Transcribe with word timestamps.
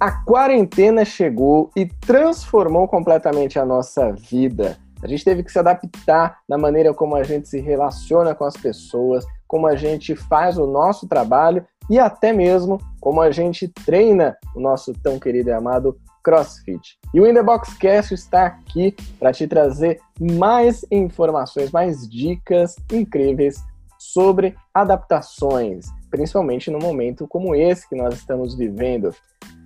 A 0.00 0.10
quarentena 0.10 1.04
chegou 1.04 1.70
e 1.76 1.84
transformou 1.84 2.88
completamente 2.88 3.58
a 3.58 3.66
nossa 3.66 4.10
vida. 4.10 4.78
A 5.02 5.06
gente 5.06 5.22
teve 5.22 5.42
que 5.42 5.52
se 5.52 5.58
adaptar 5.58 6.38
na 6.48 6.56
maneira 6.56 6.94
como 6.94 7.16
a 7.16 7.22
gente 7.22 7.46
se 7.46 7.60
relaciona 7.60 8.34
com 8.34 8.44
as 8.44 8.56
pessoas, 8.56 9.26
como 9.46 9.66
a 9.66 9.76
gente 9.76 10.16
faz 10.16 10.56
o 10.56 10.66
nosso 10.66 11.06
trabalho 11.06 11.66
e 11.90 11.98
até 11.98 12.32
mesmo 12.32 12.78
como 12.98 13.20
a 13.20 13.30
gente 13.30 13.68
treina 13.68 14.38
o 14.56 14.60
nosso 14.60 14.94
tão 14.94 15.18
querido 15.18 15.50
e 15.50 15.52
amado 15.52 15.94
CrossFit. 16.24 16.98
E 17.12 17.20
o 17.20 17.26
In 17.26 17.34
Cast 17.78 18.14
está 18.14 18.46
aqui 18.46 18.96
para 19.18 19.32
te 19.32 19.46
trazer 19.46 20.00
mais 20.18 20.82
informações, 20.90 21.70
mais 21.70 22.08
dicas 22.08 22.74
incríveis 22.90 23.62
sobre 23.98 24.56
adaptações, 24.72 25.88
principalmente 26.10 26.70
no 26.70 26.78
momento 26.78 27.28
como 27.28 27.54
esse 27.54 27.86
que 27.86 27.94
nós 27.94 28.14
estamos 28.14 28.54
vivendo. 28.54 29.14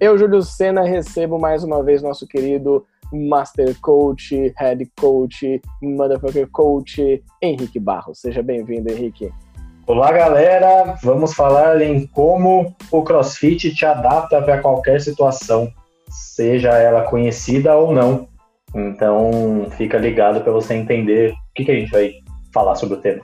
Eu, 0.00 0.18
Júlio 0.18 0.42
Sena, 0.42 0.82
recebo 0.82 1.38
mais 1.38 1.62
uma 1.62 1.82
vez 1.82 2.02
nosso 2.02 2.26
querido 2.26 2.84
Master 3.12 3.78
Coach, 3.80 4.52
Head 4.58 4.90
Coach, 4.98 5.62
Motherfucker 5.80 6.48
Coach, 6.50 7.22
Henrique 7.40 7.78
Barros. 7.78 8.20
Seja 8.20 8.42
bem-vindo, 8.42 8.90
Henrique. 8.90 9.32
Olá, 9.86 10.10
galera! 10.10 10.96
Vamos 11.02 11.32
falar 11.32 11.80
em 11.80 12.06
como 12.08 12.74
o 12.90 13.02
CrossFit 13.02 13.72
te 13.72 13.86
adapta 13.86 14.42
para 14.42 14.60
qualquer 14.60 15.00
situação, 15.00 15.72
seja 16.08 16.70
ela 16.70 17.02
conhecida 17.02 17.76
ou 17.76 17.92
não. 17.92 18.26
Então, 18.74 19.68
fica 19.76 19.96
ligado 19.96 20.40
para 20.40 20.52
você 20.52 20.74
entender 20.74 21.30
o 21.32 21.54
que, 21.54 21.64
que 21.64 21.70
a 21.70 21.74
gente 21.74 21.92
vai 21.92 22.12
falar 22.52 22.74
sobre 22.74 22.96
o 22.96 23.00
tema 23.00 23.22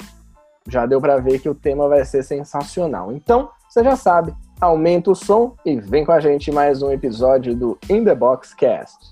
já 0.68 0.86
deu 0.86 1.00
para 1.00 1.18
ver 1.18 1.40
que 1.40 1.48
o 1.48 1.54
tema 1.54 1.88
vai 1.88 2.04
ser 2.04 2.22
sensacional. 2.22 3.12
Então, 3.12 3.50
você 3.68 3.82
já 3.82 3.96
sabe, 3.96 4.34
aumenta 4.60 5.10
o 5.10 5.14
som 5.14 5.56
e 5.64 5.74
vem 5.80 6.04
com 6.04 6.12
a 6.12 6.20
gente 6.20 6.52
mais 6.52 6.82
um 6.82 6.92
episódio 6.92 7.56
do 7.56 7.78
In 7.88 8.04
The 8.04 8.14
Box 8.14 8.54
Cast. 8.54 9.10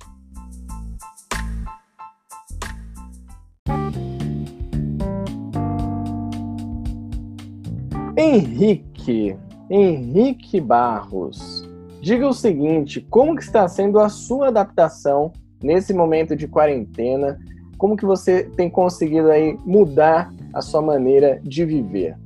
Henrique, 8.14 9.36
Henrique 9.70 10.60
Barros, 10.60 11.66
diga 12.02 12.28
o 12.28 12.34
seguinte, 12.34 13.00
como 13.08 13.34
que 13.34 13.42
está 13.42 13.66
sendo 13.68 13.98
a 14.00 14.10
sua 14.10 14.48
adaptação 14.48 15.32
nesse 15.62 15.94
momento 15.94 16.36
de 16.36 16.46
quarentena? 16.46 17.38
Como 17.78 17.96
que 17.96 18.04
você 18.04 18.42
tem 18.42 18.68
conseguido 18.68 19.30
aí 19.30 19.56
mudar 19.64 20.30
a 20.52 20.60
sua 20.60 20.82
maneira 20.82 21.40
de 21.42 21.64
viver? 21.64 22.18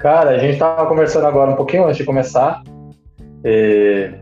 Cara, 0.00 0.30
a 0.30 0.38
gente 0.38 0.54
estava 0.54 0.86
conversando 0.86 1.26
agora 1.26 1.50
um 1.50 1.56
pouquinho 1.56 1.84
antes 1.84 1.98
de 1.98 2.04
começar 2.04 2.62
é, 3.44 4.14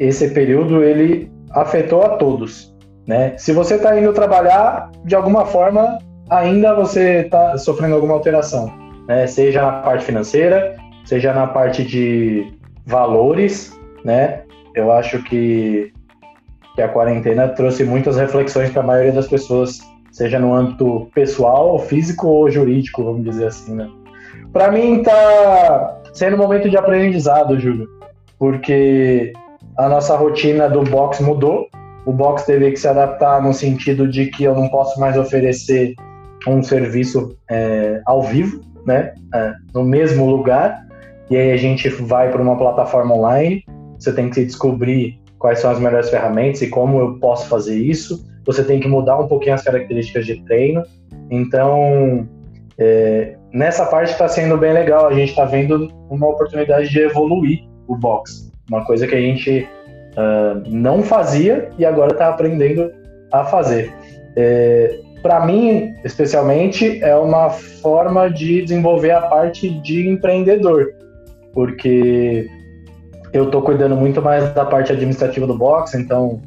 esse 0.00 0.30
período 0.30 0.82
ele 0.82 1.30
afetou 1.50 2.02
a 2.02 2.16
todos, 2.16 2.74
né? 3.06 3.38
Se 3.38 3.52
você 3.52 3.76
está 3.76 3.96
indo 3.98 4.12
trabalhar, 4.12 4.90
de 5.04 5.14
alguma 5.14 5.46
forma 5.46 5.96
ainda 6.28 6.74
você 6.74 7.20
está 7.20 7.56
sofrendo 7.56 7.94
alguma 7.94 8.14
alteração, 8.14 8.68
né? 9.06 9.28
Seja 9.28 9.62
na 9.62 9.72
parte 9.80 10.04
financeira, 10.04 10.76
seja 11.04 11.32
na 11.32 11.46
parte 11.46 11.84
de 11.84 12.52
valores, 12.84 13.78
né? 14.04 14.42
Eu 14.74 14.90
acho 14.90 15.22
que, 15.22 15.92
que 16.74 16.82
a 16.82 16.88
quarentena 16.88 17.46
trouxe 17.46 17.84
muitas 17.84 18.16
reflexões 18.16 18.70
para 18.70 18.82
a 18.82 18.86
maioria 18.86 19.12
das 19.12 19.28
pessoas 19.28 19.78
seja 20.18 20.40
no 20.40 20.52
âmbito 20.52 21.08
pessoal, 21.14 21.78
físico 21.78 22.26
ou 22.26 22.50
jurídico, 22.50 23.04
vamos 23.04 23.22
dizer 23.22 23.46
assim, 23.46 23.72
né? 23.72 23.88
Para 24.52 24.72
mim 24.72 25.00
tá 25.00 26.00
sendo 26.12 26.34
um 26.34 26.38
momento 26.38 26.68
de 26.68 26.76
aprendizado, 26.76 27.58
Júlio, 27.60 27.88
porque 28.36 29.32
a 29.76 29.88
nossa 29.88 30.16
rotina 30.16 30.68
do 30.68 30.82
box 30.82 31.20
mudou. 31.20 31.68
O 32.04 32.12
box 32.12 32.44
teve 32.44 32.72
que 32.72 32.76
se 32.78 32.88
adaptar 32.88 33.40
no 33.40 33.54
sentido 33.54 34.08
de 34.08 34.26
que 34.26 34.42
eu 34.42 34.56
não 34.56 34.68
posso 34.68 34.98
mais 34.98 35.16
oferecer 35.16 35.94
um 36.48 36.64
serviço 36.64 37.36
é, 37.48 38.00
ao 38.04 38.20
vivo, 38.20 38.60
né, 38.84 39.14
é, 39.32 39.52
no 39.72 39.84
mesmo 39.84 40.28
lugar. 40.28 40.84
E 41.30 41.36
aí 41.36 41.52
a 41.52 41.56
gente 41.56 41.88
vai 41.90 42.32
para 42.32 42.42
uma 42.42 42.56
plataforma 42.56 43.14
online. 43.14 43.62
Você 43.96 44.12
tem 44.12 44.28
que 44.30 44.44
descobrir 44.44 45.20
quais 45.38 45.60
são 45.60 45.70
as 45.70 45.78
melhores 45.78 46.10
ferramentas 46.10 46.60
e 46.62 46.68
como 46.68 46.98
eu 46.98 47.20
posso 47.20 47.46
fazer 47.48 47.76
isso 47.76 48.26
você 48.48 48.64
tem 48.64 48.80
que 48.80 48.88
mudar 48.88 49.18
um 49.18 49.28
pouquinho 49.28 49.54
as 49.54 49.62
características 49.62 50.24
de 50.24 50.42
treino. 50.44 50.82
Então, 51.30 52.26
é, 52.78 53.36
nessa 53.52 53.84
parte 53.84 54.12
está 54.12 54.26
sendo 54.26 54.56
bem 54.56 54.72
legal. 54.72 55.06
A 55.06 55.12
gente 55.12 55.28
está 55.28 55.44
vendo 55.44 55.92
uma 56.08 56.26
oportunidade 56.28 56.88
de 56.88 56.98
evoluir 56.98 57.68
o 57.86 57.94
box, 57.94 58.50
uma 58.70 58.82
coisa 58.86 59.06
que 59.06 59.14
a 59.14 59.20
gente 59.20 59.68
uh, 60.16 60.66
não 60.66 61.02
fazia 61.02 61.68
e 61.78 61.84
agora 61.84 62.12
está 62.12 62.30
aprendendo 62.30 62.90
a 63.30 63.44
fazer. 63.44 63.92
É, 64.34 64.98
Para 65.20 65.44
mim, 65.44 65.92
especialmente, 66.02 67.04
é 67.04 67.14
uma 67.16 67.50
forma 67.50 68.30
de 68.30 68.62
desenvolver 68.62 69.10
a 69.10 69.20
parte 69.20 69.68
de 69.68 70.08
empreendedor, 70.08 70.94
porque 71.52 72.48
eu 73.30 73.44
estou 73.44 73.60
cuidando 73.60 73.94
muito 73.94 74.22
mais 74.22 74.54
da 74.54 74.64
parte 74.64 74.90
administrativa 74.90 75.46
do 75.46 75.58
box, 75.58 75.94
então 75.94 76.40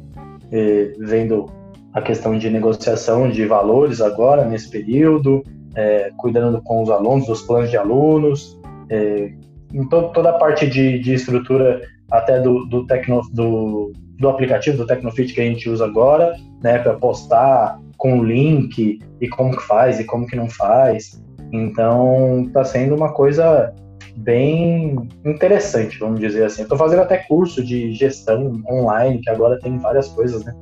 é, 0.50 0.94
vendo 0.98 1.61
a 1.92 2.00
questão 2.00 2.38
de 2.38 2.48
negociação 2.50 3.28
de 3.28 3.44
valores 3.46 4.00
agora, 4.00 4.44
nesse 4.44 4.70
período, 4.70 5.42
é, 5.74 6.10
cuidando 6.16 6.60
com 6.62 6.82
os 6.82 6.90
alunos, 6.90 7.26
dos 7.26 7.42
planos 7.42 7.70
de 7.70 7.76
alunos, 7.76 8.58
é, 8.88 9.32
em 9.72 9.88
to 9.88 10.10
toda 10.12 10.30
a 10.30 10.38
parte 10.38 10.66
de, 10.66 10.98
de 10.98 11.14
estrutura 11.14 11.82
até 12.10 12.40
do, 12.40 12.66
do, 12.66 12.86
tecno, 12.86 13.22
do, 13.32 13.92
do 14.18 14.28
aplicativo, 14.28 14.76
do 14.76 14.86
Tecnofit 14.86 15.32
que 15.32 15.40
a 15.40 15.44
gente 15.44 15.68
usa 15.68 15.84
agora, 15.84 16.34
né, 16.62 16.78
para 16.78 16.94
postar 16.94 17.80
com 17.96 18.22
link 18.22 18.98
e 19.20 19.28
como 19.28 19.56
que 19.56 19.62
faz 19.62 19.98
e 19.98 20.04
como 20.04 20.26
que 20.26 20.36
não 20.36 20.48
faz. 20.48 21.22
Então, 21.52 22.44
está 22.46 22.64
sendo 22.64 22.94
uma 22.94 23.12
coisa 23.12 23.72
bem 24.16 24.96
interessante, 25.24 25.98
vamos 25.98 26.20
dizer 26.20 26.44
assim. 26.44 26.62
Estou 26.62 26.76
fazendo 26.76 27.02
até 27.02 27.18
curso 27.18 27.64
de 27.64 27.92
gestão 27.92 28.62
online, 28.70 29.20
que 29.20 29.30
agora 29.30 29.58
tem 29.58 29.78
várias 29.78 30.08
coisas, 30.08 30.44
né? 30.44 30.54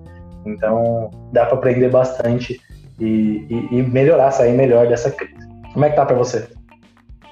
Então, 0.47 1.11
dá 1.33 1.47
para 1.47 1.56
aprender 1.56 1.91
bastante 1.91 2.61
e, 2.99 3.47
e, 3.49 3.78
e, 3.78 3.83
melhorar, 3.83 4.31
sair 4.31 4.53
melhor 4.53 4.87
dessa 4.87 5.11
crise. 5.11 5.34
Como 5.73 5.84
é 5.84 5.91
que 5.91 5.97
tá 5.97 6.05
para 6.05 6.17
você? 6.17 6.49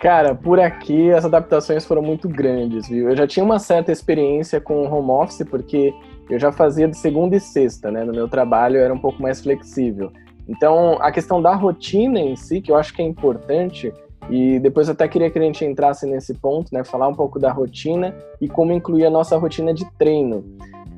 Cara, 0.01 0.35
por 0.35 0.61
aqui 0.61 1.11
as 1.11 1.25
adaptações 1.25 1.85
foram 1.85 2.03
muito 2.03 2.29
grandes, 2.29 2.89
viu? 2.89 3.11
Eu 3.11 3.17
já 3.17 3.27
tinha 3.27 3.45
uma 3.45 3.59
certa 3.59 3.91
experiência 3.91 4.61
com 4.61 4.85
home 4.85 5.11
office, 5.11 5.45
porque 5.49 5.93
eu 6.31 6.39
já 6.39 6.53
fazia 6.53 6.87
de 6.87 6.97
segunda 6.97 7.35
e 7.35 7.41
sexta, 7.41 7.91
né? 7.91 8.05
No 8.05 8.13
meu 8.13 8.29
trabalho 8.29 8.79
era 8.79 8.95
um 8.95 8.99
pouco 8.99 9.21
mais 9.21 9.41
flexível. 9.41 10.13
Então, 10.49 10.99
a 11.01 11.11
questão 11.11 11.43
da 11.43 11.55
rotina 11.55 12.21
em 12.21 12.37
si, 12.37 12.61
que 12.61 12.71
eu 12.71 12.77
acho 12.77 12.95
que 12.95 13.03
é 13.03 13.05
importante, 13.05 13.93
e 14.31 14.59
depois 14.61 14.89
eu 14.89 14.93
até 14.93 15.09
queria 15.09 15.31
que 15.31 15.39
a 15.39 15.43
gente 15.43 15.65
entrasse 15.65 16.07
nesse 16.07 16.35
ponto, 16.35 16.73
né? 16.73 16.85
Falar 16.85 17.09
um 17.09 17.15
pouco 17.15 17.39
da 17.39 17.51
rotina 17.51 18.15
e 18.41 18.49
como 18.49 18.73
incluir 18.73 19.05
a 19.05 19.11
nossa 19.11 19.37
rotina 19.37 19.75
de 19.75 19.85
treino. 19.99 20.45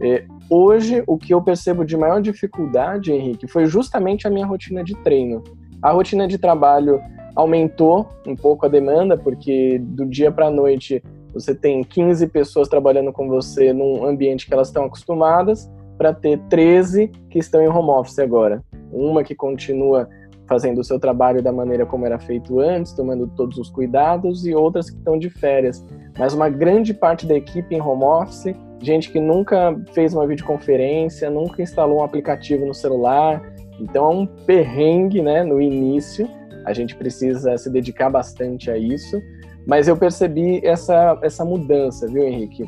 É, 0.01 0.25
hoje, 0.49 1.03
o 1.07 1.19
que 1.19 1.35
eu 1.35 1.43
percebo 1.43 1.85
de 1.85 1.97
maior 1.97 2.21
dificuldade, 2.23 3.13
Henrique, 3.13 3.47
foi 3.47 3.67
justamente 3.67 4.27
a 4.27 4.31
minha 4.31 4.47
rotina 4.47 4.83
de 4.83 4.95
treino. 4.97 5.45
A 5.83 5.91
rotina 5.93 6.27
de 6.27 6.39
trabalho 6.39 7.01
aumentou 7.37 8.09
um 8.27 8.35
pouco 8.35 8.67
a 8.67 8.69
demanda, 8.69 9.17
porque 9.17 9.79
do 9.79 10.07
dia 10.07 10.33
para 10.33 10.47
a 10.47 10.51
noite 10.51 11.03
você 11.33 11.55
tem 11.55 11.85
15 11.85 12.27
pessoas 12.29 12.69
trabalhando 12.69 13.13
com 13.13 13.29
você 13.29 13.73
num 13.73 14.05
ambiente 14.05 14.47
que 14.47 14.55
elas 14.55 14.69
estão 14.69 14.85
acostumadas, 14.85 15.71
para 15.97 16.15
ter 16.15 16.39
13 16.49 17.09
que 17.29 17.39
estão 17.39 17.61
em 17.61 17.69
home 17.69 17.91
office 17.91 18.19
agora. 18.19 18.65
Uma 18.91 19.23
que 19.23 19.35
continua 19.35 20.09
fazendo 20.49 20.81
o 20.81 20.85
seu 20.85 20.99
trabalho 20.99 21.43
da 21.43 21.53
maneira 21.53 21.85
como 21.85 22.07
era 22.07 22.19
feito 22.19 22.59
antes, 22.59 22.93
tomando 22.93 23.29
todos 23.29 23.59
os 23.59 23.71
cuidados, 23.71 24.47
e 24.47 24.55
outras 24.55 24.91
que 24.91 24.97
estão 24.97 25.19
de 25.19 25.29
férias. 25.29 25.85
Mas 26.19 26.33
uma 26.33 26.49
grande 26.49 26.93
parte 26.95 27.27
da 27.27 27.37
equipe 27.37 27.75
em 27.75 27.81
home 27.81 28.03
office 28.03 28.55
gente 28.81 29.11
que 29.11 29.21
nunca 29.21 29.79
fez 29.93 30.15
uma 30.15 30.27
videoconferência, 30.27 31.31
nunca 31.31 31.63
instalou 31.63 32.01
um 32.01 32.05
aplicativo 32.05 32.67
no 32.67 32.75
celular. 32.75 33.43
Então 33.79 34.05
é 34.05 34.15
um 34.15 34.27
perrengue, 34.27 35.23
né, 35.23 35.43
no 35.45 35.61
início. 35.61 36.29
A 36.65 36.73
gente 36.73 36.97
precisa 36.97 37.57
se 37.57 37.71
dedicar 37.71 38.11
bastante 38.11 38.71
a 38.71 38.77
isso. 38.77 39.21
Mas 39.67 39.89
eu 39.89 39.97
percebi 39.97 40.61
essa, 40.65 41.19
essa 41.23 41.45
mudança, 41.45 42.07
viu, 42.07 42.23
Henrique? 42.23 42.65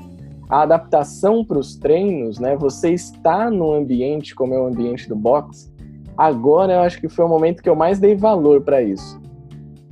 A 0.48 0.62
adaptação 0.62 1.44
para 1.44 1.58
os 1.58 1.76
treinos, 1.76 2.38
né? 2.38 2.56
Você 2.56 2.90
está 2.90 3.50
no 3.50 3.72
ambiente 3.72 4.34
como 4.34 4.54
é 4.54 4.60
o 4.60 4.66
ambiente 4.66 5.08
do 5.08 5.16
box. 5.16 5.72
Agora 6.16 6.74
eu 6.74 6.80
acho 6.80 7.00
que 7.00 7.08
foi 7.08 7.24
o 7.24 7.28
momento 7.28 7.62
que 7.62 7.68
eu 7.68 7.74
mais 7.74 7.98
dei 7.98 8.14
valor 8.14 8.60
para 8.60 8.82
isso. 8.82 9.20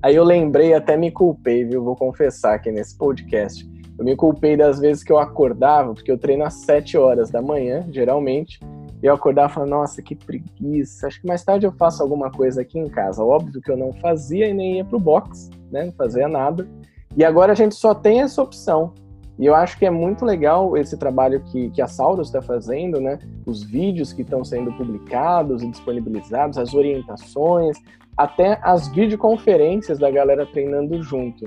Aí 0.02 0.14
eu 0.14 0.24
lembrei, 0.24 0.74
até 0.74 0.96
me 0.96 1.10
culpei, 1.10 1.64
viu? 1.64 1.82
Vou 1.82 1.96
confessar 1.96 2.54
aqui 2.54 2.70
nesse 2.70 2.96
podcast 2.96 3.69
eu 4.00 4.04
me 4.06 4.16
culpei 4.16 4.56
das 4.56 4.80
vezes 4.80 5.04
que 5.04 5.12
eu 5.12 5.18
acordava, 5.18 5.92
porque 5.92 6.10
eu 6.10 6.16
treino 6.16 6.42
às 6.42 6.54
7 6.54 6.96
horas 6.96 7.28
da 7.28 7.42
manhã, 7.42 7.86
geralmente, 7.90 8.58
e 9.02 9.04
eu 9.04 9.12
acordava 9.12 9.50
e 9.50 9.54
falava, 9.54 9.70
nossa, 9.70 10.00
que 10.00 10.14
preguiça, 10.14 11.06
acho 11.06 11.20
que 11.20 11.26
mais 11.26 11.44
tarde 11.44 11.66
eu 11.66 11.72
faço 11.72 12.02
alguma 12.02 12.30
coisa 12.30 12.62
aqui 12.62 12.78
em 12.78 12.88
casa. 12.88 13.22
Óbvio 13.22 13.60
que 13.60 13.70
eu 13.70 13.76
não 13.76 13.92
fazia 13.92 14.48
e 14.48 14.54
nem 14.54 14.78
ia 14.78 14.86
pro 14.86 14.98
box, 14.98 15.50
né, 15.70 15.84
não 15.84 15.92
fazia 15.92 16.26
nada. 16.26 16.66
E 17.14 17.22
agora 17.22 17.52
a 17.52 17.54
gente 17.54 17.74
só 17.74 17.94
tem 17.94 18.22
essa 18.22 18.40
opção. 18.40 18.94
E 19.38 19.44
eu 19.44 19.54
acho 19.54 19.78
que 19.78 19.84
é 19.84 19.90
muito 19.90 20.24
legal 20.24 20.78
esse 20.78 20.96
trabalho 20.96 21.42
que, 21.44 21.68
que 21.68 21.82
a 21.82 21.86
Saurus 21.86 22.28
está 22.28 22.40
fazendo, 22.40 23.02
né? 23.02 23.18
Os 23.44 23.62
vídeos 23.62 24.14
que 24.14 24.22
estão 24.22 24.42
sendo 24.44 24.72
publicados 24.72 25.62
e 25.62 25.68
disponibilizados, 25.68 26.56
as 26.56 26.74
orientações, 26.74 27.76
até 28.16 28.58
as 28.62 28.88
videoconferências 28.88 29.98
da 29.98 30.10
galera 30.10 30.46
treinando 30.46 31.02
junto. 31.02 31.44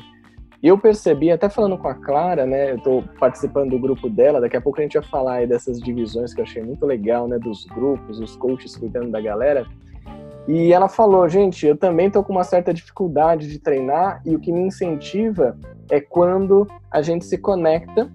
Eu 0.63 0.77
percebi, 0.77 1.29
até 1.29 1.49
falando 1.49 1.77
com 1.77 1.89
a 1.89 1.93
Clara, 1.93 2.45
né? 2.45 2.71
Eu 2.71 2.77
estou 2.77 3.03
participando 3.19 3.71
do 3.71 3.79
grupo 3.79 4.09
dela, 4.09 4.39
daqui 4.39 4.55
a 4.55 4.61
pouco 4.61 4.79
a 4.79 4.81
gente 4.81 4.97
vai 4.97 5.03
falar 5.03 5.33
aí 5.33 5.47
dessas 5.47 5.77
divisões 5.77 6.33
que 6.33 6.39
eu 6.39 6.45
achei 6.45 6.63
muito 6.63 6.85
legal, 6.85 7.27
né? 7.27 7.37
Dos 7.37 7.65
grupos, 7.65 8.17
os 8.17 8.37
coaches 8.37 8.73
cuidando 8.77 9.11
da 9.11 9.19
galera. 9.19 9.65
E 10.47 10.71
ela 10.71 10.87
falou, 10.87 11.27
gente, 11.27 11.67
eu 11.67 11.75
também 11.75 12.07
estou 12.07 12.23
com 12.23 12.31
uma 12.31 12.45
certa 12.45 12.73
dificuldade 12.73 13.49
de 13.49 13.59
treinar 13.59 14.21
e 14.25 14.37
o 14.37 14.39
que 14.39 14.53
me 14.53 14.61
incentiva 14.61 15.57
é 15.91 15.99
quando 15.99 16.65
a 16.89 17.01
gente 17.01 17.25
se 17.25 17.37
conecta, 17.37 18.09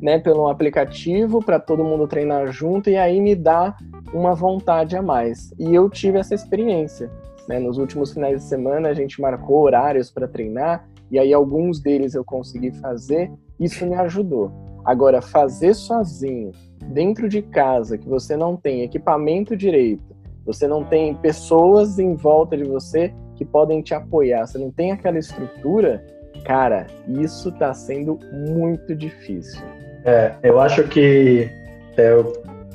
né, 0.00 0.18
pelo 0.18 0.48
aplicativo 0.48 1.44
para 1.44 1.58
todo 1.58 1.84
mundo 1.84 2.06
treinar 2.06 2.52
junto 2.52 2.88
e 2.88 2.96
aí 2.96 3.20
me 3.20 3.34
dá 3.34 3.76
uma 4.14 4.32
vontade 4.32 4.96
a 4.96 5.02
mais. 5.02 5.52
E 5.58 5.74
eu 5.74 5.90
tive 5.90 6.18
essa 6.18 6.36
experiência. 6.36 7.10
Né? 7.48 7.58
Nos 7.58 7.78
últimos 7.78 8.12
finais 8.12 8.42
de 8.42 8.48
semana 8.48 8.88
a 8.88 8.94
gente 8.94 9.20
marcou 9.20 9.62
horários 9.62 10.08
para 10.08 10.28
treinar 10.28 10.88
e 11.10 11.18
aí 11.18 11.32
alguns 11.32 11.80
deles 11.80 12.14
eu 12.14 12.24
consegui 12.24 12.70
fazer. 12.72 13.30
Isso 13.58 13.84
me 13.86 13.94
ajudou. 13.96 14.52
Agora, 14.84 15.20
fazer 15.20 15.74
sozinho, 15.74 16.52
dentro 16.86 17.28
de 17.28 17.42
casa, 17.42 17.98
que 17.98 18.08
você 18.08 18.36
não 18.36 18.56
tem 18.56 18.82
equipamento 18.82 19.56
direito, 19.56 20.16
você 20.46 20.66
não 20.66 20.84
tem 20.84 21.14
pessoas 21.14 21.98
em 21.98 22.14
volta 22.14 22.56
de 22.56 22.64
você 22.64 23.12
que 23.36 23.44
podem 23.44 23.82
te 23.82 23.94
apoiar, 23.94 24.46
você 24.46 24.58
não 24.58 24.70
tem 24.70 24.92
aquela 24.92 25.18
estrutura, 25.18 26.04
cara, 26.44 26.86
isso 27.06 27.50
está 27.50 27.74
sendo 27.74 28.18
muito 28.32 28.94
difícil. 28.94 29.62
É, 30.04 30.34
eu 30.42 30.58
acho 30.58 30.84
que 30.88 31.48
é, 31.96 32.10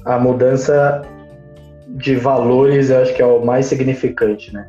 a 0.05 0.19
mudança 0.19 1.01
de 1.87 2.15
valores 2.15 2.89
eu 2.89 3.01
acho 3.01 3.15
que 3.15 3.21
é 3.21 3.25
o 3.25 3.43
mais 3.43 3.65
significante, 3.65 4.53
né? 4.53 4.67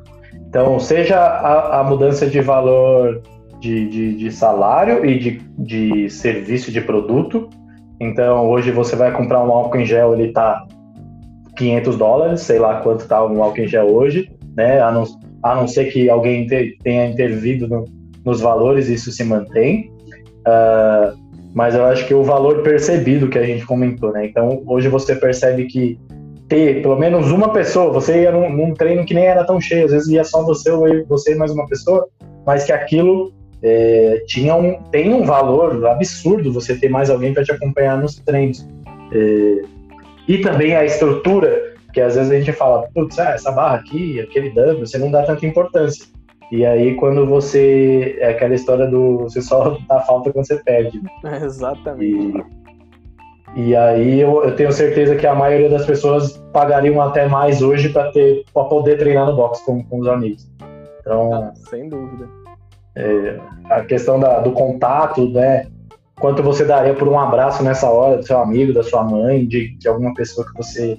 Então, 0.49 0.79
seja 0.79 1.19
a, 1.19 1.81
a 1.81 1.85
mudança 1.85 2.27
de 2.27 2.41
valor 2.41 3.23
de, 3.61 3.88
de, 3.88 4.14
de 4.17 4.32
salário 4.32 5.05
e 5.05 5.19
de, 5.19 5.41
de 5.58 6.11
serviço 6.11 6.70
de 6.70 6.81
produto. 6.81 7.49
Então, 8.00 8.49
hoje 8.49 8.70
você 8.70 8.94
vai 8.94 9.11
comprar 9.12 9.44
um 9.44 9.50
álcool 9.50 9.79
em 9.79 9.87
gel, 9.87 10.14
ele 10.14 10.29
está 10.29 10.67
500 11.56 11.97
dólares, 11.97 12.41
sei 12.43 12.58
lá 12.58 12.81
quanto 12.81 13.00
está 13.00 13.25
um 13.25 13.43
álcool 13.43 13.62
em 13.62 13.69
gel 13.69 13.87
hoje, 13.87 14.31
né? 14.55 14.81
A 14.81 14.93
não, 14.93 15.05
a 15.43 15.55
não 15.55 15.67
ser 15.67 15.87
que 15.87 16.11
alguém 16.11 16.47
tenha 16.82 17.06
intervido 17.06 17.67
no, 17.67 17.85
nos 18.25 18.41
valores, 18.41 18.88
isso 18.88 19.11
se 19.11 19.25
mantém. 19.25 19.91
Uh, 20.41 21.17
mas 21.55 21.75
eu 21.75 21.87
acho 21.87 22.06
que 22.06 22.12
o 22.12 22.23
valor 22.23 22.62
percebido 22.62 23.29
que 23.29 23.38
a 23.38 23.47
gente 23.47 23.64
comentou, 23.64 24.12
né? 24.12 24.26
Então, 24.26 24.62
hoje 24.67 24.88
você 24.88 25.17
percebe 25.17 25.64
que 25.64 25.99
ter 26.49 26.82
pelo 26.82 26.97
menos 26.97 27.32
uma 27.32 27.52
pessoa, 27.52 27.91
você 27.91 28.23
ia 28.23 28.31
num, 28.31 28.55
num 28.55 28.75
treino 28.75 29.05
que 29.05 29.14
nem 29.14 29.25
era 29.25 29.44
tão 29.44 29.61
cheio, 29.61 29.87
às 29.87 29.93
vezes 29.93 30.09
ia 30.09 30.23
só 30.23 30.44
você 30.44 30.70
ou 30.70 30.85
você 31.06 31.32
e 31.32 31.35
mais 31.35 31.50
uma 31.50 31.67
pessoa, 31.67 32.06
mas 32.44 32.64
que 32.64 32.73
aquilo 32.73 33.32
é, 33.67 34.23
tinha 34.29 34.55
um, 34.55 34.81
tem 34.93 35.13
um 35.13 35.25
valor 35.25 35.85
absurdo 35.87 36.53
você 36.53 36.77
ter 36.77 36.89
mais 36.89 37.11
alguém 37.11 37.35
para 37.35 37.43
te 37.43 37.51
acompanhar 37.51 38.01
nos 38.01 38.15
treinos. 38.15 38.65
É, 39.13 39.63
e 40.29 40.39
também 40.39 40.77
a 40.77 40.85
estrutura, 40.85 41.75
que 41.93 42.01
às 42.01 42.15
vezes 42.15 42.31
a 42.31 42.39
gente 42.39 42.53
fala, 42.53 42.87
putz, 42.95 43.19
ah, 43.19 43.31
essa 43.31 43.51
barra 43.51 43.77
aqui, 43.79 44.21
aquele 44.21 44.51
dumbbell, 44.51 44.79
você 44.79 44.99
não 44.99 45.11
dá 45.11 45.25
tanta 45.25 45.45
importância. 45.45 46.07
E 46.53 46.65
aí 46.65 46.95
quando 46.95 47.27
você. 47.27 48.17
É 48.21 48.31
aquela 48.31 48.55
história 48.55 48.87
do. 48.87 49.19
Você 49.19 49.43
só 49.43 49.77
dá 49.89 49.99
falta 50.03 50.33
quando 50.33 50.47
você 50.47 50.62
perde. 50.62 51.01
É, 51.25 51.43
exatamente. 51.45 52.45
E, 53.57 53.71
e 53.71 53.75
aí 53.75 54.21
eu, 54.21 54.45
eu, 54.45 54.55
tenho 54.55 54.71
certeza 54.71 55.17
que 55.17 55.27
a 55.27 55.35
maioria 55.35 55.69
das 55.69 55.85
pessoas 55.85 56.37
pagariam 56.53 57.01
até 57.01 57.27
mais 57.27 57.62
hoje 57.62 57.89
para 57.89 58.12
ter 58.12 58.45
para 58.55 58.62
poder 58.65 58.97
treinar 58.97 59.27
no 59.27 59.35
box 59.35 59.61
com, 59.65 59.83
com 59.83 59.99
os 59.99 60.07
amigos. 60.07 60.49
Então. 61.01 61.35
Ah, 61.35 61.53
sem 61.69 61.89
dúvida. 61.89 62.46
É, 62.97 63.39
a 63.71 63.85
questão 63.85 64.19
da, 64.19 64.41
do 64.41 64.53
contato, 64.53 65.29
né? 65.31 65.67
quanto 66.19 66.43
você 66.43 66.65
daria 66.65 66.95
por 66.95 67.09
um 67.09 67.19
abraço 67.19 67.63
nessa 67.63 67.91
hora 67.91 68.17
do 68.17 68.27
seu 68.27 68.39
amigo, 68.39 68.73
da 68.73 68.83
sua 68.83 69.05
mãe, 69.05 69.47
de, 69.47 69.77
de 69.77 69.89
alguma 69.89 70.15
pessoa 70.15 70.47
que 70.47 70.57
você 70.57 70.99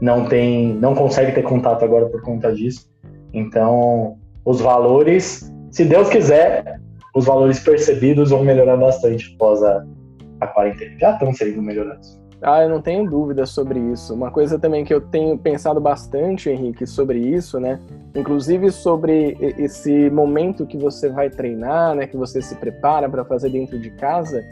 não 0.00 0.26
tem, 0.26 0.74
não 0.74 0.94
consegue 0.94 1.32
ter 1.32 1.42
contato 1.42 1.84
agora 1.84 2.06
por 2.06 2.20
conta 2.22 2.52
disso. 2.52 2.90
Então, 3.32 4.18
os 4.44 4.60
valores, 4.60 5.50
se 5.70 5.84
Deus 5.84 6.08
quiser, 6.08 6.80
os 7.14 7.24
valores 7.24 7.60
percebidos 7.60 8.30
vão 8.30 8.44
melhorar 8.44 8.76
bastante 8.76 9.32
após 9.34 9.62
a, 9.62 9.84
a 10.40 10.46
quarentena. 10.46 10.98
Já 10.98 11.12
estão 11.12 11.32
sendo 11.32 11.62
melhorados. 11.62 12.21
Ah, 12.42 12.62
eu 12.64 12.68
não 12.68 12.82
tenho 12.82 13.08
dúvida 13.08 13.46
sobre 13.46 13.78
isso. 13.78 14.12
Uma 14.12 14.30
coisa 14.30 14.58
também 14.58 14.84
que 14.84 14.92
eu 14.92 15.00
tenho 15.00 15.38
pensado 15.38 15.80
bastante, 15.80 16.50
Henrique, 16.50 16.84
sobre 16.86 17.18
isso, 17.18 17.60
né? 17.60 17.78
Inclusive 18.16 18.72
sobre 18.72 19.36
esse 19.58 20.10
momento 20.10 20.66
que 20.66 20.76
você 20.76 21.08
vai 21.08 21.30
treinar, 21.30 21.94
né? 21.94 22.06
Que 22.06 22.16
você 22.16 22.42
se 22.42 22.56
prepara 22.56 23.08
para 23.08 23.24
fazer 23.24 23.50
dentro 23.50 23.78
de 23.78 23.90
casa. 23.90 24.44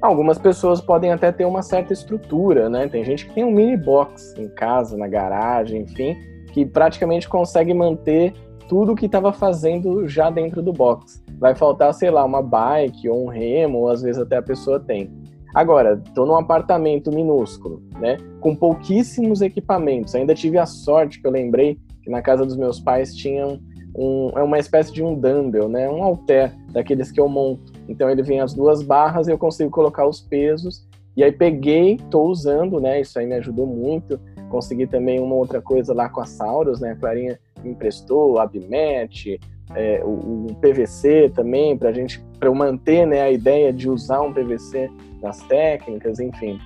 Algumas 0.00 0.38
pessoas 0.38 0.80
podem 0.80 1.10
até 1.10 1.32
ter 1.32 1.46
uma 1.46 1.62
certa 1.62 1.92
estrutura, 1.92 2.68
né? 2.68 2.86
Tem 2.86 3.02
gente 3.02 3.26
que 3.26 3.34
tem 3.34 3.44
um 3.44 3.50
mini 3.50 3.78
box 3.78 4.34
em 4.36 4.48
casa, 4.48 4.96
na 4.98 5.08
garagem, 5.08 5.82
enfim, 5.82 6.16
que 6.52 6.66
praticamente 6.66 7.28
consegue 7.28 7.72
manter 7.72 8.34
tudo 8.68 8.92
o 8.92 8.94
que 8.94 9.06
estava 9.06 9.32
fazendo 9.32 10.06
já 10.06 10.28
dentro 10.28 10.62
do 10.62 10.72
box. 10.72 11.24
Vai 11.38 11.54
faltar, 11.54 11.94
sei 11.94 12.10
lá, 12.10 12.24
uma 12.24 12.42
bike 12.42 13.08
ou 13.08 13.24
um 13.24 13.28
remo, 13.28 13.78
ou 13.78 13.88
às 13.88 14.02
vezes 14.02 14.20
até 14.20 14.36
a 14.36 14.42
pessoa 14.42 14.78
tem. 14.78 15.10
Agora, 15.54 16.00
estou 16.06 16.26
num 16.26 16.36
apartamento 16.36 17.10
minúsculo, 17.10 17.82
né, 17.98 18.18
com 18.40 18.54
pouquíssimos 18.54 19.40
equipamentos. 19.40 20.14
Ainda 20.14 20.34
tive 20.34 20.58
a 20.58 20.66
sorte 20.66 21.20
que 21.20 21.26
eu 21.26 21.30
lembrei 21.30 21.78
que 22.02 22.10
na 22.10 22.22
casa 22.22 22.44
dos 22.44 22.56
meus 22.56 22.78
pais 22.78 23.14
tinham 23.14 23.58
um, 23.96 24.30
é 24.36 24.42
uma 24.42 24.58
espécie 24.58 24.92
de 24.92 25.02
um 25.02 25.14
dumbbell, 25.18 25.68
né, 25.68 25.88
um 25.90 26.02
halter 26.02 26.54
daqueles 26.70 27.10
que 27.10 27.20
eu 27.20 27.28
monto. 27.28 27.72
Então 27.88 28.08
ele 28.08 28.22
vem 28.22 28.40
as 28.40 28.54
duas 28.54 28.82
barras 28.82 29.26
e 29.26 29.32
eu 29.32 29.38
consigo 29.38 29.70
colocar 29.70 30.06
os 30.06 30.20
pesos. 30.20 30.86
E 31.16 31.24
aí 31.24 31.32
peguei, 31.32 31.94
estou 31.94 32.28
usando, 32.28 32.78
né, 32.78 33.00
isso 33.00 33.18
aí 33.18 33.26
me 33.26 33.34
ajudou 33.34 33.66
muito. 33.66 34.20
Consegui 34.50 34.86
também 34.86 35.18
uma 35.18 35.34
outra 35.34 35.60
coisa 35.60 35.92
lá 35.92 36.08
com 36.08 36.20
a 36.20 36.26
Saurus, 36.26 36.80
né, 36.80 36.92
a 36.92 36.96
Clarinha 36.96 37.38
emprestou, 37.64 38.32
o 38.32 38.38
Abimet, 38.38 39.40
é, 39.74 40.02
o, 40.04 40.46
o, 40.46 40.54
PVC 40.60 41.30
também, 41.34 41.76
para 41.76 41.92
gente, 41.92 42.20
para 42.38 42.48
eu 42.48 42.54
manter 42.54 43.06
né, 43.06 43.20
a 43.20 43.30
ideia 43.30 43.72
de 43.72 43.88
usar 43.88 44.20
um 44.22 44.32
PVC 44.32 44.90
nas 45.20 45.42
técnicas, 45.42 46.20
enfim. 46.20 46.58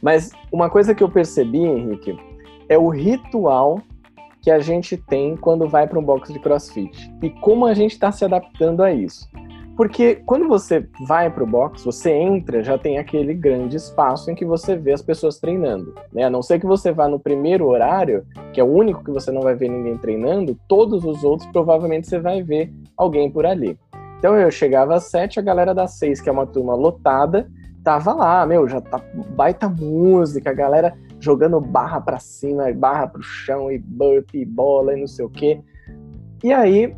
Mas 0.00 0.30
uma 0.52 0.70
coisa 0.70 0.94
que 0.94 1.02
eu 1.02 1.08
percebi, 1.08 1.58
Henrique, 1.58 2.16
é 2.68 2.78
o 2.78 2.88
ritual 2.88 3.80
que 4.40 4.50
a 4.50 4.58
gente 4.58 4.96
tem 4.96 5.36
quando 5.36 5.68
vai 5.68 5.86
para 5.86 5.98
um 5.98 6.02
box 6.02 6.32
de 6.32 6.38
CrossFit 6.38 7.12
e 7.22 7.30
como 7.30 7.66
a 7.66 7.74
gente 7.74 7.92
está 7.92 8.12
se 8.12 8.24
adaptando 8.24 8.82
a 8.82 8.92
isso. 8.92 9.28
Porque 9.78 10.16
quando 10.26 10.48
você 10.48 10.84
vai 11.06 11.30
para 11.30 11.44
o 11.44 11.46
box, 11.46 11.84
você 11.84 12.10
entra, 12.10 12.64
já 12.64 12.76
tem 12.76 12.98
aquele 12.98 13.32
grande 13.32 13.76
espaço 13.76 14.28
em 14.28 14.34
que 14.34 14.44
você 14.44 14.74
vê 14.74 14.92
as 14.92 15.00
pessoas 15.00 15.38
treinando. 15.38 15.94
Né? 16.12 16.24
A 16.24 16.30
não 16.30 16.42
ser 16.42 16.58
que 16.58 16.66
você 16.66 16.90
vá 16.90 17.06
no 17.06 17.20
primeiro 17.20 17.68
horário, 17.68 18.26
que 18.52 18.60
é 18.60 18.64
o 18.64 18.66
único 18.66 19.04
que 19.04 19.12
você 19.12 19.30
não 19.30 19.40
vai 19.40 19.54
ver 19.54 19.68
ninguém 19.68 19.96
treinando, 19.96 20.58
todos 20.66 21.04
os 21.04 21.22
outros 21.22 21.48
provavelmente 21.52 22.08
você 22.08 22.18
vai 22.18 22.42
ver 22.42 22.74
alguém 22.96 23.30
por 23.30 23.46
ali. 23.46 23.78
Então 24.18 24.36
eu 24.36 24.50
chegava 24.50 24.96
às 24.96 25.04
sete, 25.04 25.38
a 25.38 25.42
galera 25.44 25.72
das 25.72 25.92
seis, 25.92 26.20
que 26.20 26.28
é 26.28 26.32
uma 26.32 26.44
turma 26.44 26.74
lotada, 26.74 27.48
tava 27.84 28.12
lá, 28.12 28.44
meu, 28.44 28.66
já 28.66 28.80
tá 28.80 29.00
baita 29.36 29.68
música, 29.68 30.50
a 30.50 30.54
galera 30.54 30.92
jogando 31.20 31.60
barra 31.60 32.00
para 32.00 32.18
cima, 32.18 32.64
barra 32.72 33.06
pro 33.06 33.22
chão, 33.22 33.70
e 33.70 33.78
burpee, 33.78 34.44
bola 34.44 34.96
e 34.96 35.00
não 35.00 35.06
sei 35.06 35.24
o 35.24 35.30
quê. 35.30 35.60
E 36.42 36.52
aí 36.52 36.92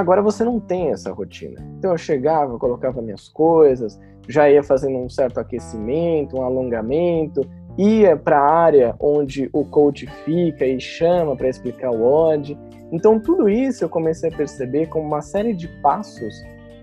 Agora 0.00 0.22
você 0.22 0.42
não 0.42 0.58
tem 0.58 0.92
essa 0.92 1.12
rotina. 1.12 1.60
Então 1.78 1.90
eu 1.90 1.98
chegava, 1.98 2.58
colocava 2.58 3.02
minhas 3.02 3.28
coisas, 3.28 4.00
já 4.26 4.48
ia 4.50 4.62
fazendo 4.62 4.96
um 4.96 5.10
certo 5.10 5.38
aquecimento, 5.38 6.38
um 6.38 6.42
alongamento, 6.42 7.42
ia 7.76 8.16
para 8.16 8.38
a 8.38 8.50
área 8.50 8.94
onde 8.98 9.50
o 9.52 9.62
coach 9.62 10.06
fica 10.24 10.64
e 10.64 10.80
chama 10.80 11.36
para 11.36 11.50
explicar 11.50 11.90
o 11.90 12.02
odd. 12.02 12.58
Então 12.90 13.20
tudo 13.20 13.46
isso 13.46 13.84
eu 13.84 13.90
comecei 13.90 14.30
a 14.30 14.36
perceber 14.36 14.86
como 14.86 15.06
uma 15.06 15.20
série 15.20 15.52
de 15.52 15.68
passos 15.82 16.34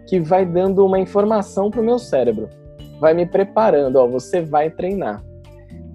que 0.05 0.19
vai 0.19 0.45
dando 0.45 0.85
uma 0.85 0.99
informação 0.99 1.71
para 1.71 1.81
o 1.81 1.83
meu 1.83 1.97
cérebro, 1.97 2.47
vai 2.99 3.15
me 3.15 3.25
preparando, 3.25 3.95
ó, 3.95 4.07
você 4.07 4.41
vai 4.41 4.69
treinar. 4.69 5.23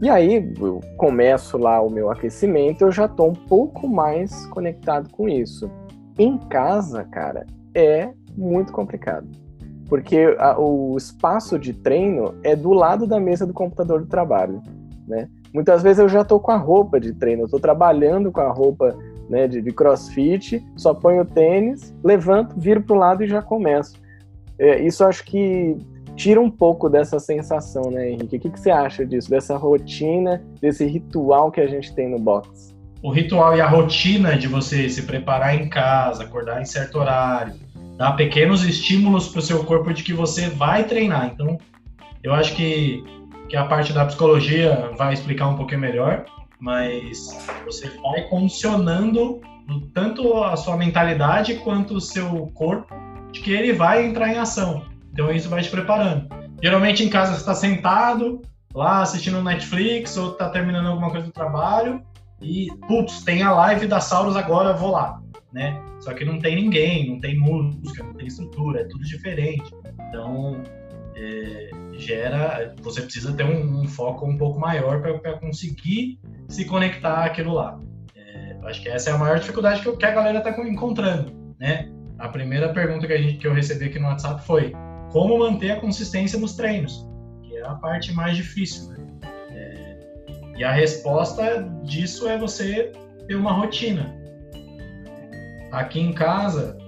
E 0.02 0.10
aí 0.10 0.52
eu 0.60 0.80
começo 0.96 1.56
lá 1.56 1.80
o 1.80 1.88
meu 1.88 2.10
aquecimento, 2.10 2.82
eu 2.82 2.90
já 2.90 3.04
estou 3.04 3.30
um 3.30 3.34
pouco 3.34 3.86
mais 3.86 4.44
conectado 4.46 5.08
com 5.10 5.28
isso. 5.28 5.70
Em 6.18 6.38
casa, 6.38 7.04
cara, 7.04 7.46
é 7.74 8.12
muito 8.36 8.72
complicado. 8.72 9.28
Porque 9.88 10.36
a, 10.38 10.58
o 10.58 10.96
espaço 10.96 11.58
de 11.58 11.72
treino 11.72 12.34
é 12.42 12.56
do 12.56 12.72
lado 12.72 13.06
da 13.06 13.20
mesa 13.20 13.46
do 13.46 13.52
computador 13.52 14.00
do 14.00 14.06
trabalho, 14.06 14.62
né? 15.06 15.28
Muitas 15.52 15.82
vezes 15.82 15.98
eu 15.98 16.08
já 16.08 16.22
estou 16.22 16.40
com 16.40 16.50
a 16.50 16.56
roupa 16.56 16.98
de 16.98 17.12
treino, 17.12 17.42
eu 17.42 17.48
tô 17.48 17.60
trabalhando 17.60 18.32
com 18.32 18.40
a 18.40 18.50
roupa 18.50 18.96
né, 19.28 19.46
de, 19.46 19.60
de 19.60 19.70
crossfit, 19.70 20.64
só 20.76 20.94
ponho 20.94 21.22
o 21.22 21.26
tênis, 21.26 21.94
levanto, 22.02 22.58
viro 22.58 22.82
para 22.82 22.96
o 22.96 22.98
lado 22.98 23.22
e 23.22 23.28
já 23.28 23.42
começo. 23.42 24.00
É, 24.58 24.80
isso 24.82 25.04
acho 25.04 25.24
que 25.24 25.76
tira 26.16 26.40
um 26.40 26.50
pouco 26.50 26.88
dessa 26.88 27.18
sensação, 27.18 27.90
né, 27.90 28.10
Henrique? 28.10 28.36
O 28.36 28.40
que, 28.40 28.50
que 28.50 28.60
você 28.60 28.70
acha 28.70 29.04
disso, 29.04 29.28
dessa 29.28 29.56
rotina, 29.56 30.42
desse 30.60 30.86
ritual 30.86 31.50
que 31.50 31.60
a 31.60 31.66
gente 31.66 31.94
tem 31.94 32.08
no 32.08 32.18
box? 32.18 32.71
O 33.02 33.10
ritual 33.10 33.56
e 33.56 33.60
a 33.60 33.66
rotina 33.66 34.38
de 34.38 34.46
você 34.46 34.88
se 34.88 35.02
preparar 35.02 35.56
em 35.56 35.68
casa, 35.68 36.22
acordar 36.22 36.62
em 36.62 36.64
certo 36.64 37.00
horário, 37.00 37.54
dar 37.96 38.12
pequenos 38.12 38.62
estímulos 38.64 39.28
para 39.28 39.40
o 39.40 39.42
seu 39.42 39.64
corpo 39.64 39.92
de 39.92 40.04
que 40.04 40.12
você 40.12 40.48
vai 40.48 40.84
treinar. 40.84 41.32
Então, 41.34 41.58
eu 42.22 42.32
acho 42.32 42.54
que, 42.54 43.02
que 43.48 43.56
a 43.56 43.64
parte 43.64 43.92
da 43.92 44.04
psicologia 44.04 44.92
vai 44.96 45.12
explicar 45.12 45.48
um 45.48 45.56
pouquinho 45.56 45.80
melhor, 45.80 46.24
mas 46.60 47.36
você 47.64 47.90
vai 48.00 48.22
condicionando 48.28 49.40
tanto 49.92 50.44
a 50.44 50.56
sua 50.56 50.76
mentalidade 50.76 51.56
quanto 51.56 51.94
o 51.94 52.00
seu 52.00 52.52
corpo 52.54 52.94
de 53.32 53.40
que 53.40 53.50
ele 53.50 53.72
vai 53.72 54.06
entrar 54.06 54.28
em 54.28 54.38
ação. 54.38 54.86
Então 55.12 55.28
isso 55.32 55.48
vai 55.48 55.60
te 55.60 55.70
preparando. 55.70 56.28
Geralmente 56.62 57.02
em 57.02 57.08
casa 57.08 57.32
você 57.32 57.40
está 57.40 57.54
sentado 57.54 58.40
lá 58.72 59.02
assistindo 59.02 59.42
Netflix 59.42 60.16
ou 60.16 60.30
está 60.30 60.48
terminando 60.50 60.86
alguma 60.86 61.10
coisa 61.10 61.26
do 61.26 61.32
trabalho 61.32 62.00
e, 62.42 62.68
putz, 62.88 63.22
tem 63.22 63.42
a 63.42 63.52
live 63.52 63.86
da 63.86 64.00
Sauros 64.00 64.36
agora, 64.36 64.72
vou 64.72 64.90
lá, 64.90 65.22
né? 65.52 65.80
Só 66.00 66.12
que 66.12 66.24
não 66.24 66.40
tem 66.40 66.56
ninguém, 66.56 67.10
não 67.10 67.20
tem 67.20 67.38
música, 67.38 68.02
não 68.02 68.14
tem 68.14 68.26
estrutura, 68.26 68.80
é 68.80 68.84
tudo 68.84 69.04
diferente. 69.04 69.72
Então, 70.08 70.60
é, 71.14 71.70
gera, 71.92 72.74
você 72.82 73.02
precisa 73.02 73.32
ter 73.32 73.44
um, 73.44 73.82
um 73.82 73.86
foco 73.86 74.26
um 74.26 74.36
pouco 74.36 74.58
maior 74.58 75.00
para 75.00 75.38
conseguir 75.38 76.18
se 76.48 76.64
conectar 76.64 77.24
àquilo 77.24 77.54
lá. 77.54 77.78
É, 78.16 78.56
acho 78.64 78.82
que 78.82 78.88
essa 78.88 79.10
é 79.10 79.12
a 79.12 79.18
maior 79.18 79.38
dificuldade 79.38 79.80
que, 79.80 79.96
que 79.96 80.04
a 80.04 80.10
galera 80.10 80.38
está 80.38 80.50
encontrando, 80.66 81.32
né? 81.58 81.90
A 82.18 82.28
primeira 82.28 82.72
pergunta 82.72 83.06
que, 83.06 83.12
a 83.12 83.18
gente, 83.18 83.38
que 83.38 83.46
eu 83.46 83.54
recebi 83.54 83.86
aqui 83.86 83.98
no 83.98 84.06
WhatsApp 84.06 84.44
foi 84.44 84.72
como 85.10 85.38
manter 85.38 85.72
a 85.72 85.80
consistência 85.80 86.38
nos 86.38 86.54
treinos, 86.54 87.06
que 87.42 87.56
é 87.56 87.66
a 87.66 87.74
parte 87.74 88.12
mais 88.12 88.36
difícil. 88.36 88.88
Né? 88.88 89.01
E 90.62 90.64
a 90.64 90.70
resposta 90.70 91.68
disso 91.82 92.28
é 92.28 92.38
você 92.38 92.92
ter 93.26 93.34
uma 93.34 93.50
rotina. 93.50 94.14
Aqui 95.72 95.98
em 95.98 96.12
casa, 96.12 96.78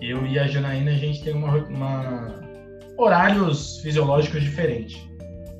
eu 0.00 0.26
e 0.26 0.36
a 0.40 0.48
Janaína, 0.48 0.90
a 0.90 0.94
gente 0.94 1.22
tem 1.22 1.32
uma, 1.32 1.54
uma 1.68 2.40
horários 2.98 3.78
fisiológicos 3.78 4.42
diferentes. 4.42 5.08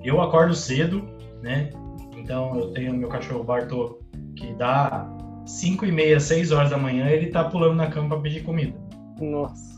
Eu 0.03 0.21
acordo 0.21 0.55
cedo, 0.55 1.09
né? 1.41 1.71
Então 2.17 2.59
eu 2.59 2.73
tenho 2.73 2.93
meu 2.95 3.09
cachorro 3.09 3.45
Bartô 3.45 4.01
que 4.35 4.53
dá 4.55 5.09
5 5.47 5.87
e 5.87 5.93
meia, 5.93 6.19
6 6.19 6.51
horas 6.51 6.71
da 6.71 6.77
manhã, 6.77 7.07
ele 7.07 7.29
tá 7.29 7.45
pulando 7.45 7.77
na 7.77 7.87
cama 7.87 8.09
para 8.09 8.23
pedir 8.23 8.43
comida. 8.43 8.77
Nossa 9.21 9.77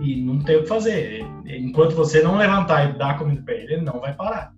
e 0.00 0.22
não 0.22 0.38
tem 0.38 0.58
o 0.58 0.62
que 0.62 0.68
fazer. 0.68 1.26
Enquanto 1.44 1.96
você 1.96 2.22
não 2.22 2.36
levantar 2.36 2.88
e 2.88 2.96
dar 2.96 3.18
comida 3.18 3.42
para 3.42 3.54
ele, 3.54 3.74
ele 3.74 3.82
não 3.82 3.98
vai 3.98 4.14
parar. 4.14 4.54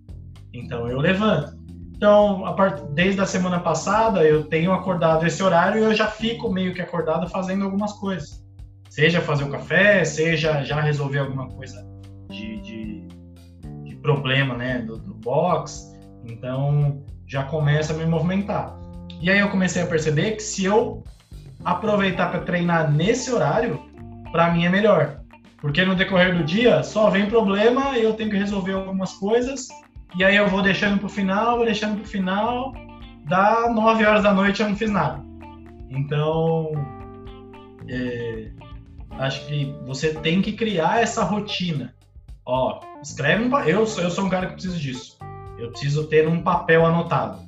Então 0.53 0.87
eu 0.87 0.99
levanto. 0.99 1.62
Então, 2.03 2.45
a 2.45 2.51
part... 2.51 2.83
desde 2.89 3.21
a 3.21 3.25
semana 3.25 3.61
passada, 3.61 4.25
eu 4.25 4.43
tenho 4.43 4.73
acordado 4.73 5.25
esse 5.25 5.41
horário 5.41 5.79
e 5.79 5.85
eu 5.85 5.93
já 5.93 6.05
fico 6.05 6.51
meio 6.51 6.73
que 6.73 6.81
acordado 6.81 7.29
fazendo 7.29 7.63
algumas 7.63 7.93
coisas. 7.93 8.43
Seja 8.89 9.21
fazer 9.21 9.45
o 9.45 9.49
café, 9.49 10.03
seja 10.03 10.65
já 10.65 10.81
resolver 10.81 11.19
alguma 11.19 11.47
coisa 11.47 11.81
de, 12.29 12.59
de, 12.59 13.07
de 13.85 13.95
problema 14.01 14.53
né, 14.57 14.79
do, 14.79 14.97
do 14.97 15.13
box. 15.13 15.97
Então, 16.25 17.01
já 17.25 17.43
começa 17.43 17.93
a 17.93 17.95
me 17.95 18.05
movimentar. 18.05 18.75
E 19.21 19.31
aí 19.31 19.39
eu 19.39 19.49
comecei 19.49 19.81
a 19.81 19.87
perceber 19.87 20.31
que 20.31 20.43
se 20.43 20.65
eu 20.65 21.05
aproveitar 21.63 22.31
para 22.31 22.41
treinar 22.41 22.91
nesse 22.91 23.31
horário, 23.31 23.81
para 24.29 24.51
mim 24.51 24.65
é 24.65 24.69
melhor. 24.69 25.21
Porque 25.61 25.85
no 25.85 25.95
decorrer 25.95 26.35
do 26.35 26.43
dia 26.43 26.83
só 26.83 27.09
vem 27.09 27.27
problema 27.27 27.97
e 27.97 28.03
eu 28.03 28.13
tenho 28.13 28.29
que 28.29 28.35
resolver 28.35 28.73
algumas 28.73 29.13
coisas. 29.13 29.69
E 30.15 30.23
aí 30.23 30.35
eu 30.35 30.47
vou 30.47 30.61
deixando 30.61 30.99
pro 30.99 31.09
final, 31.09 31.57
vou 31.57 31.65
deixando 31.65 31.97
pro 31.97 32.07
final. 32.07 32.73
Dá 33.25 33.69
9 33.69 34.05
horas 34.05 34.23
da 34.23 34.33
noite 34.33 34.61
eu 34.61 34.69
não 34.69 34.75
fiz 34.75 34.89
nada. 34.89 35.23
Então, 35.89 36.71
é, 37.87 38.51
acho 39.11 39.45
que 39.47 39.73
você 39.85 40.13
tem 40.13 40.41
que 40.41 40.53
criar 40.53 41.01
essa 41.01 41.23
rotina. 41.23 41.95
Ó, 42.45 42.81
escreve 43.01 43.43
um. 43.43 43.59
Eu, 43.59 43.79
eu 43.79 43.85
sou 43.85 44.25
um 44.25 44.29
cara 44.29 44.47
que 44.47 44.53
preciso 44.53 44.79
disso. 44.79 45.17
Eu 45.57 45.69
preciso 45.69 46.07
ter 46.07 46.27
um 46.27 46.41
papel 46.41 46.85
anotado. 46.85 47.39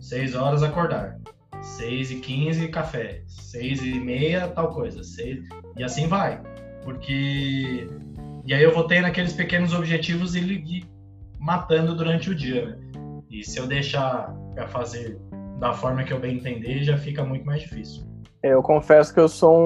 6 0.00 0.34
horas 0.34 0.62
acordar. 0.62 1.18
6 1.62 2.10
e 2.10 2.16
15 2.16 2.68
café. 2.68 3.22
6 3.26 3.82
e 3.82 4.00
meia 4.00 4.48
tal 4.48 4.72
coisa. 4.72 5.02
6, 5.04 5.40
e 5.76 5.84
assim 5.84 6.06
vai 6.06 6.40
porque 6.82 7.88
e 8.44 8.54
aí 8.54 8.62
eu 8.62 8.74
vou 8.74 8.84
ter 8.84 9.00
naqueles 9.00 9.32
pequenos 9.32 9.72
objetivos 9.72 10.34
e 10.34 10.40
ir 10.40 10.86
matando 11.40 11.96
durante 11.96 12.30
o 12.30 12.34
dia. 12.34 12.66
Né? 12.66 12.76
E 13.30 13.42
se 13.42 13.58
eu 13.58 13.66
deixar 13.66 14.34
para 14.54 14.68
fazer 14.68 15.18
da 15.58 15.72
forma 15.72 16.04
que 16.04 16.12
eu 16.12 16.20
bem 16.20 16.36
entender, 16.36 16.84
já 16.84 16.96
fica 16.96 17.24
muito 17.24 17.44
mais 17.44 17.62
difícil. 17.62 18.04
É, 18.42 18.52
eu 18.52 18.62
confesso 18.62 19.12
que 19.12 19.20
eu 19.20 19.28
sou 19.28 19.56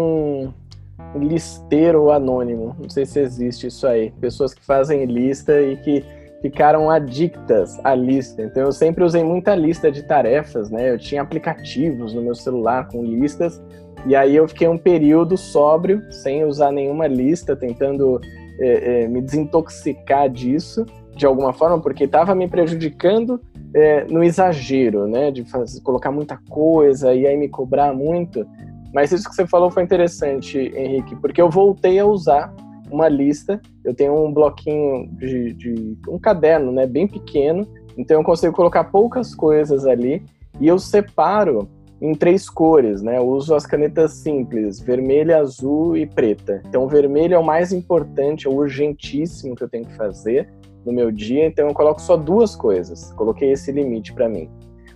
um 1.15 1.19
listeiro 1.19 2.11
anônimo. 2.11 2.77
Não 2.81 2.89
sei 2.89 3.05
se 3.05 3.21
existe 3.21 3.67
isso 3.67 3.87
aí. 3.87 4.11
Pessoas 4.21 4.55
que 4.55 4.65
fazem 4.65 5.05
lista 5.05 5.61
e 5.61 5.77
que 5.77 6.05
ficaram 6.43 6.91
adictas 6.91 7.81
à 7.85 7.95
lista. 7.95 8.43
Então 8.43 8.65
eu 8.65 8.73
sempre 8.73 9.03
usei 9.03 9.25
muita 9.25 9.55
lista 9.55 9.91
de 9.91 10.03
tarefas, 10.03 10.71
né? 10.71 10.91
Eu 10.91 10.99
tinha 10.99 11.23
aplicativos 11.23 12.13
no 12.13 12.23
meu 12.23 12.35
celular 12.35 12.89
com 12.89 13.03
listas 13.03 13.63
e 14.07 14.15
aí 14.15 14.37
eu 14.37 14.47
fiquei 14.47 14.69
um 14.69 14.77
período 14.77 15.37
sóbrio, 15.37 16.03
sem 16.13 16.45
usar 16.45 16.71
nenhuma 16.71 17.07
lista, 17.07 17.57
tentando 17.57 18.21
é, 18.61 19.05
é, 19.05 19.09
me 19.09 19.23
desintoxicar 19.23 20.29
disso 20.29 20.85
de 21.15 21.27
alguma 21.27 21.53
forma, 21.53 21.81
porque 21.81 22.05
estava 22.05 22.35
me 22.35 22.49
prejudicando 22.49 23.41
é, 23.75 24.05
no 24.05 24.23
exagero, 24.23 25.07
né? 25.07 25.31
De 25.31 25.45
fazer, 25.45 25.81
colocar 25.81 26.11
muita 26.11 26.39
coisa 26.49 27.15
e 27.15 27.27
aí 27.27 27.37
me 27.37 27.49
cobrar 27.49 27.93
muito. 27.93 28.47
Mas 28.93 29.13
isso 29.13 29.29
que 29.29 29.35
você 29.35 29.47
falou 29.47 29.71
foi 29.71 29.83
interessante, 29.83 30.59
Henrique, 30.59 31.17
porque 31.17 31.43
eu 31.43 31.51
voltei 31.51 31.99
a 31.99 32.07
usar 32.07 32.55
uma 32.91 33.09
lista. 33.09 33.61
Eu 33.85 33.95
tenho 33.95 34.15
um 34.15 34.33
bloquinho 34.33 35.09
de, 35.13 35.53
de 35.55 35.99
um 36.09 36.19
caderno, 36.19 36.71
né? 36.71 36.87
Bem 36.87 37.07
pequeno, 37.07 37.67
então 37.97 38.21
eu 38.21 38.25
consigo 38.25 38.55
colocar 38.55 38.85
poucas 38.85 39.35
coisas 39.35 39.87
ali 39.87 40.23
e 40.61 40.69
eu 40.69 40.79
separo 40.79 41.69
em 42.01 42.15
três 42.15 42.51
cores, 42.51 43.03
né? 43.03 43.19
Eu 43.19 43.27
uso 43.27 43.55
as 43.55 43.65
canetas 43.65 44.13
simples, 44.13 44.79
vermelha, 44.81 45.39
azul 45.39 45.97
e 45.97 46.07
preta. 46.07 46.63
Então, 46.69 46.87
vermelho 46.87 47.35
é 47.35 47.39
o 47.39 47.45
mais 47.45 47.73
importante, 47.73 48.47
é 48.47 48.51
o 48.51 48.55
urgentíssimo 48.55 49.55
que 49.55 49.63
eu 49.63 49.69
tenho 49.69 49.87
que 49.87 49.97
fazer 49.97 50.49
no 50.85 50.93
meu 50.93 51.11
dia, 51.11 51.47
então 51.47 51.69
eu 51.69 51.75
coloco 51.75 52.01
só 52.01 52.17
duas 52.17 52.55
coisas. 52.55 53.13
Coloquei 53.13 53.53
esse 53.53 53.73
limite 53.73 54.13
para 54.13 54.29
mim. 54.29 54.49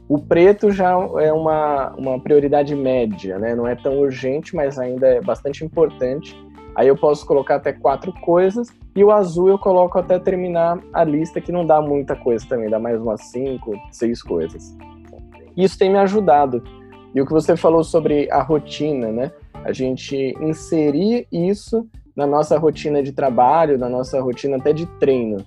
O 0.09 0.19
preto 0.19 0.71
já 0.71 0.93
é 1.21 1.33
uma, 1.33 1.91
uma 1.97 2.19
prioridade 2.19 2.75
média, 2.75 3.39
né? 3.39 3.55
Não 3.55 3.67
é 3.67 3.75
tão 3.75 3.99
urgente, 3.99 4.57
mas 4.57 4.79
ainda 4.79 5.07
é 5.07 5.21
bastante 5.21 5.65
importante. 5.65 6.35
Aí 6.75 6.89
eu 6.89 6.97
posso 6.97 7.27
colocar 7.27 7.57
até 7.57 7.73
quatro 7.73 8.13
coisas 8.21 8.69
e 8.95 9.03
o 9.05 9.11
azul 9.11 9.49
eu 9.49 9.59
coloco 9.59 9.99
até 9.99 10.19
terminar 10.19 10.79
a 10.93 11.05
lista, 11.05 11.41
que 11.41 11.53
não 11.53 11.67
dá 11.67 11.81
muita 11.83 12.17
coisa 12.17 12.47
também, 12.49 12.71
dá 12.71 12.79
mais 12.79 13.01
umas 13.01 13.21
cinco, 13.31 13.75
seis 13.91 14.23
coisas. 14.23 14.77
Isso 15.57 15.79
tem 15.79 15.91
me 15.91 15.99
ajudado 15.99 16.63
e 17.15 17.21
o 17.21 17.27
que 17.27 17.33
você 17.33 17.57
falou 17.57 17.83
sobre 17.83 18.31
a 18.31 18.43
rotina, 18.43 19.11
né? 19.11 19.33
A 19.65 19.73
gente 19.73 20.37
inserir 20.41 21.27
isso 21.33 21.87
na 22.15 22.27
nossa 22.27 22.59
rotina 22.59 23.03
de 23.03 23.13
trabalho, 23.13 23.79
na 23.79 23.89
nossa 23.89 24.21
rotina 24.21 24.57
até 24.57 24.73
de 24.73 24.87
treino. 24.99 25.45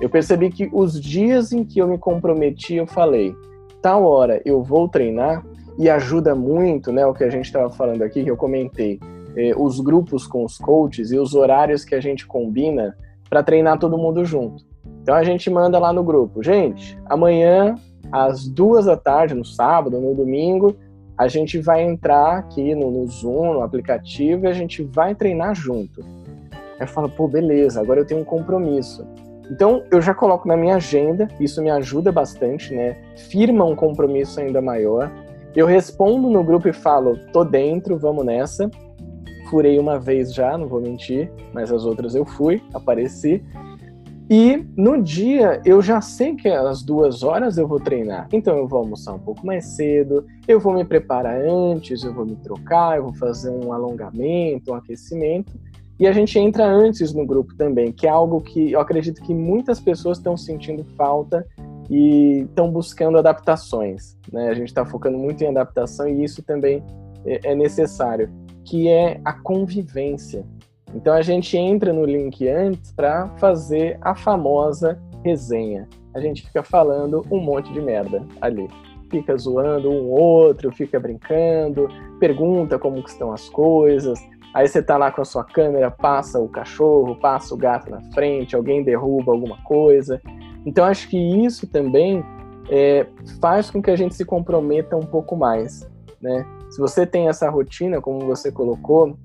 Eu 0.00 0.08
percebi 0.08 0.50
que 0.50 0.68
os 0.72 1.00
dias 1.00 1.52
em 1.52 1.64
que 1.64 1.78
eu 1.78 1.86
me 1.86 1.98
comprometi, 1.98 2.74
eu 2.74 2.86
falei, 2.86 3.34
tal 3.80 4.04
hora 4.04 4.40
eu 4.44 4.62
vou 4.62 4.88
treinar, 4.88 5.44
e 5.78 5.90
ajuda 5.90 6.34
muito, 6.34 6.92
né, 6.92 7.04
o 7.04 7.12
que 7.12 7.24
a 7.24 7.30
gente 7.30 7.46
estava 7.46 7.70
falando 7.70 8.02
aqui, 8.02 8.22
que 8.22 8.30
eu 8.30 8.36
comentei, 8.36 9.00
eh, 9.36 9.52
os 9.56 9.80
grupos 9.80 10.26
com 10.26 10.44
os 10.44 10.56
coaches 10.56 11.10
e 11.10 11.18
os 11.18 11.34
horários 11.34 11.84
que 11.84 11.94
a 11.94 12.00
gente 12.00 12.26
combina 12.26 12.96
para 13.28 13.42
treinar 13.42 13.78
todo 13.78 13.98
mundo 13.98 14.24
junto. 14.24 14.64
Então 15.02 15.14
a 15.14 15.24
gente 15.24 15.50
manda 15.50 15.78
lá 15.78 15.92
no 15.92 16.04
grupo, 16.04 16.42
gente, 16.42 16.96
amanhã 17.06 17.74
às 18.12 18.46
duas 18.46 18.84
da 18.84 18.96
tarde, 18.96 19.34
no 19.34 19.44
sábado, 19.44 20.00
no 20.00 20.14
domingo, 20.14 20.76
a 21.18 21.26
gente 21.26 21.58
vai 21.58 21.82
entrar 21.82 22.38
aqui 22.38 22.74
no, 22.74 22.90
no 22.90 23.06
Zoom, 23.06 23.54
no 23.54 23.62
aplicativo, 23.62 24.44
e 24.44 24.48
a 24.48 24.52
gente 24.52 24.82
vai 24.82 25.14
treinar 25.14 25.54
junto. 25.54 26.04
Eu 26.78 26.86
falo, 26.86 27.08
pô, 27.08 27.26
beleza, 27.26 27.80
agora 27.80 28.00
eu 28.00 28.06
tenho 28.06 28.20
um 28.20 28.24
compromisso. 28.24 29.04
Então, 29.50 29.84
eu 29.90 30.00
já 30.00 30.14
coloco 30.14 30.48
na 30.48 30.56
minha 30.56 30.76
agenda, 30.76 31.28
isso 31.38 31.62
me 31.62 31.70
ajuda 31.70 32.10
bastante, 32.10 32.74
né? 32.74 32.96
Firma 33.28 33.64
um 33.64 33.76
compromisso 33.76 34.40
ainda 34.40 34.60
maior. 34.60 35.10
Eu 35.54 35.66
respondo 35.66 36.30
no 36.30 36.42
grupo 36.42 36.68
e 36.68 36.72
falo, 36.72 37.18
tô 37.32 37.44
dentro, 37.44 37.98
vamos 37.98 38.24
nessa. 38.24 38.70
Furei 39.50 39.78
uma 39.78 39.98
vez 39.98 40.34
já, 40.34 40.56
não 40.56 40.66
vou 40.66 40.80
mentir, 40.80 41.30
mas 41.52 41.70
as 41.70 41.84
outras 41.84 42.14
eu 42.14 42.24
fui, 42.24 42.62
apareci. 42.72 43.44
E 44.28 44.66
no 44.74 45.02
dia 45.02 45.60
eu 45.66 45.82
já 45.82 46.00
sei 46.00 46.34
que 46.34 46.48
às 46.48 46.82
duas 46.82 47.22
horas 47.22 47.58
eu 47.58 47.68
vou 47.68 47.78
treinar. 47.78 48.26
Então 48.32 48.56
eu 48.56 48.66
vou 48.66 48.78
almoçar 48.78 49.12
um 49.12 49.18
pouco 49.18 49.46
mais 49.46 49.66
cedo, 49.76 50.24
eu 50.48 50.58
vou 50.58 50.72
me 50.72 50.84
preparar 50.84 51.38
antes, 51.38 52.02
eu 52.02 52.14
vou 52.14 52.24
me 52.24 52.36
trocar, 52.36 52.96
eu 52.96 53.04
vou 53.04 53.14
fazer 53.14 53.50
um 53.50 53.72
alongamento, 53.72 54.72
um 54.72 54.74
aquecimento. 54.74 55.52
E 55.98 56.06
a 56.06 56.12
gente 56.12 56.38
entra 56.38 56.66
antes 56.66 57.12
no 57.14 57.24
grupo 57.24 57.54
também, 57.56 57.92
que 57.92 58.06
é 58.06 58.10
algo 58.10 58.40
que 58.40 58.72
eu 58.72 58.80
acredito 58.80 59.22
que 59.22 59.32
muitas 59.32 59.80
pessoas 59.80 60.18
estão 60.18 60.36
sentindo 60.36 60.84
falta 60.96 61.46
e 61.88 62.40
estão 62.48 62.70
buscando 62.70 63.18
adaptações. 63.18 64.16
Né? 64.32 64.48
A 64.48 64.54
gente 64.54 64.68
está 64.68 64.84
focando 64.84 65.16
muito 65.16 65.42
em 65.44 65.48
adaptação 65.48 66.08
e 66.08 66.24
isso 66.24 66.42
também 66.42 66.82
é, 67.24 67.52
é 67.52 67.54
necessário, 67.54 68.28
que 68.64 68.88
é 68.88 69.20
a 69.24 69.32
convivência. 69.32 70.44
Então 70.94 71.12
a 71.12 71.22
gente 71.22 71.56
entra 71.56 71.92
no 71.92 72.04
link 72.04 72.48
antes 72.48 72.92
para 72.92 73.28
fazer 73.38 73.98
a 74.00 74.14
famosa 74.14 75.00
resenha. 75.24 75.88
A 76.14 76.20
gente 76.20 76.42
fica 76.42 76.62
falando 76.62 77.24
um 77.30 77.40
monte 77.40 77.72
de 77.72 77.80
merda 77.80 78.24
ali. 78.40 78.68
Fica 79.10 79.36
zoando 79.36 79.90
um 79.90 80.10
outro, 80.10 80.72
fica 80.72 80.98
brincando, 80.98 81.88
pergunta 82.18 82.78
como 82.78 82.98
estão 82.98 83.32
as 83.32 83.48
coisas. 83.48 84.18
Aí 84.54 84.68
você 84.68 84.80
tá 84.80 84.96
lá 84.96 85.10
com 85.10 85.20
a 85.20 85.24
sua 85.24 85.42
câmera, 85.42 85.90
passa 85.90 86.38
o 86.38 86.48
cachorro, 86.48 87.16
passa 87.16 87.52
o 87.52 87.56
gato 87.58 87.90
na 87.90 88.00
frente, 88.12 88.54
alguém 88.54 88.84
derruba 88.84 89.32
alguma 89.32 89.58
coisa. 89.64 90.22
Então 90.64 90.84
acho 90.84 91.08
que 91.08 91.18
isso 91.18 91.66
também 91.66 92.24
é, 92.70 93.04
faz 93.40 93.68
com 93.68 93.82
que 93.82 93.90
a 93.90 93.96
gente 93.96 94.14
se 94.14 94.24
comprometa 94.24 94.96
um 94.96 95.06
pouco 95.06 95.36
mais, 95.36 95.90
né? 96.20 96.46
Se 96.70 96.80
você 96.80 97.04
tem 97.04 97.28
essa 97.28 97.50
rotina, 97.50 98.00
como 98.00 98.20
você 98.20 98.52
colocou, 98.52 99.16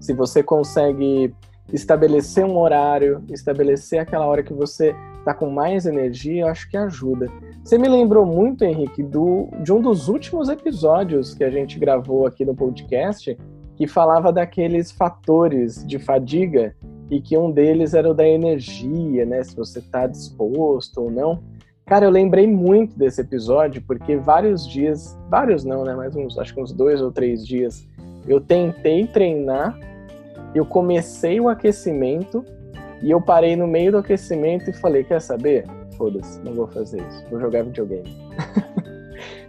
se 0.00 0.12
você 0.12 0.42
consegue 0.42 1.32
estabelecer 1.72 2.44
um 2.44 2.58
horário, 2.58 3.22
estabelecer 3.30 4.00
aquela 4.00 4.26
hora 4.26 4.42
que 4.42 4.52
você 4.52 4.94
está 5.18 5.34
com 5.34 5.50
mais 5.50 5.86
energia, 5.86 6.42
eu 6.42 6.48
acho 6.48 6.68
que 6.70 6.76
ajuda. 6.76 7.26
Você 7.62 7.78
me 7.78 7.88
lembrou 7.88 8.24
muito, 8.24 8.64
Henrique, 8.64 9.02
do, 9.02 9.48
de 9.62 9.72
um 9.72 9.80
dos 9.80 10.08
últimos 10.08 10.48
episódios 10.48 11.34
que 11.34 11.44
a 11.44 11.50
gente 11.50 11.78
gravou 11.78 12.26
aqui 12.26 12.44
no 12.44 12.54
podcast, 12.54 13.36
que 13.78 13.86
falava 13.86 14.32
daqueles 14.32 14.90
fatores 14.90 15.86
de 15.86 16.00
fadiga 16.00 16.74
e 17.08 17.20
que 17.20 17.38
um 17.38 17.48
deles 17.48 17.94
era 17.94 18.10
o 18.10 18.12
da 18.12 18.26
energia, 18.26 19.24
né? 19.24 19.44
Se 19.44 19.54
você 19.54 19.78
está 19.78 20.04
disposto 20.08 21.02
ou 21.02 21.10
não. 21.12 21.40
Cara, 21.86 22.04
eu 22.04 22.10
lembrei 22.10 22.48
muito 22.48 22.98
desse 22.98 23.20
episódio 23.20 23.80
porque 23.86 24.16
vários 24.16 24.66
dias, 24.68 25.16
vários 25.30 25.64
não, 25.64 25.84
né? 25.84 25.94
Mas 25.94 26.16
uns, 26.16 26.36
acho 26.36 26.52
que 26.52 26.60
uns 26.60 26.72
dois 26.72 27.00
ou 27.00 27.12
três 27.12 27.46
dias, 27.46 27.86
eu 28.26 28.40
tentei 28.40 29.06
treinar, 29.06 29.78
eu 30.56 30.66
comecei 30.66 31.38
o 31.38 31.48
aquecimento 31.48 32.44
e 33.00 33.12
eu 33.12 33.20
parei 33.20 33.54
no 33.54 33.68
meio 33.68 33.92
do 33.92 33.98
aquecimento 33.98 34.68
e 34.68 34.72
falei: 34.72 35.04
Quer 35.04 35.22
saber? 35.22 35.64
Foda-se, 35.96 36.40
não 36.40 36.52
vou 36.52 36.66
fazer 36.66 37.00
isso, 37.00 37.24
vou 37.30 37.40
jogar 37.40 37.62
videogame. 37.62 38.12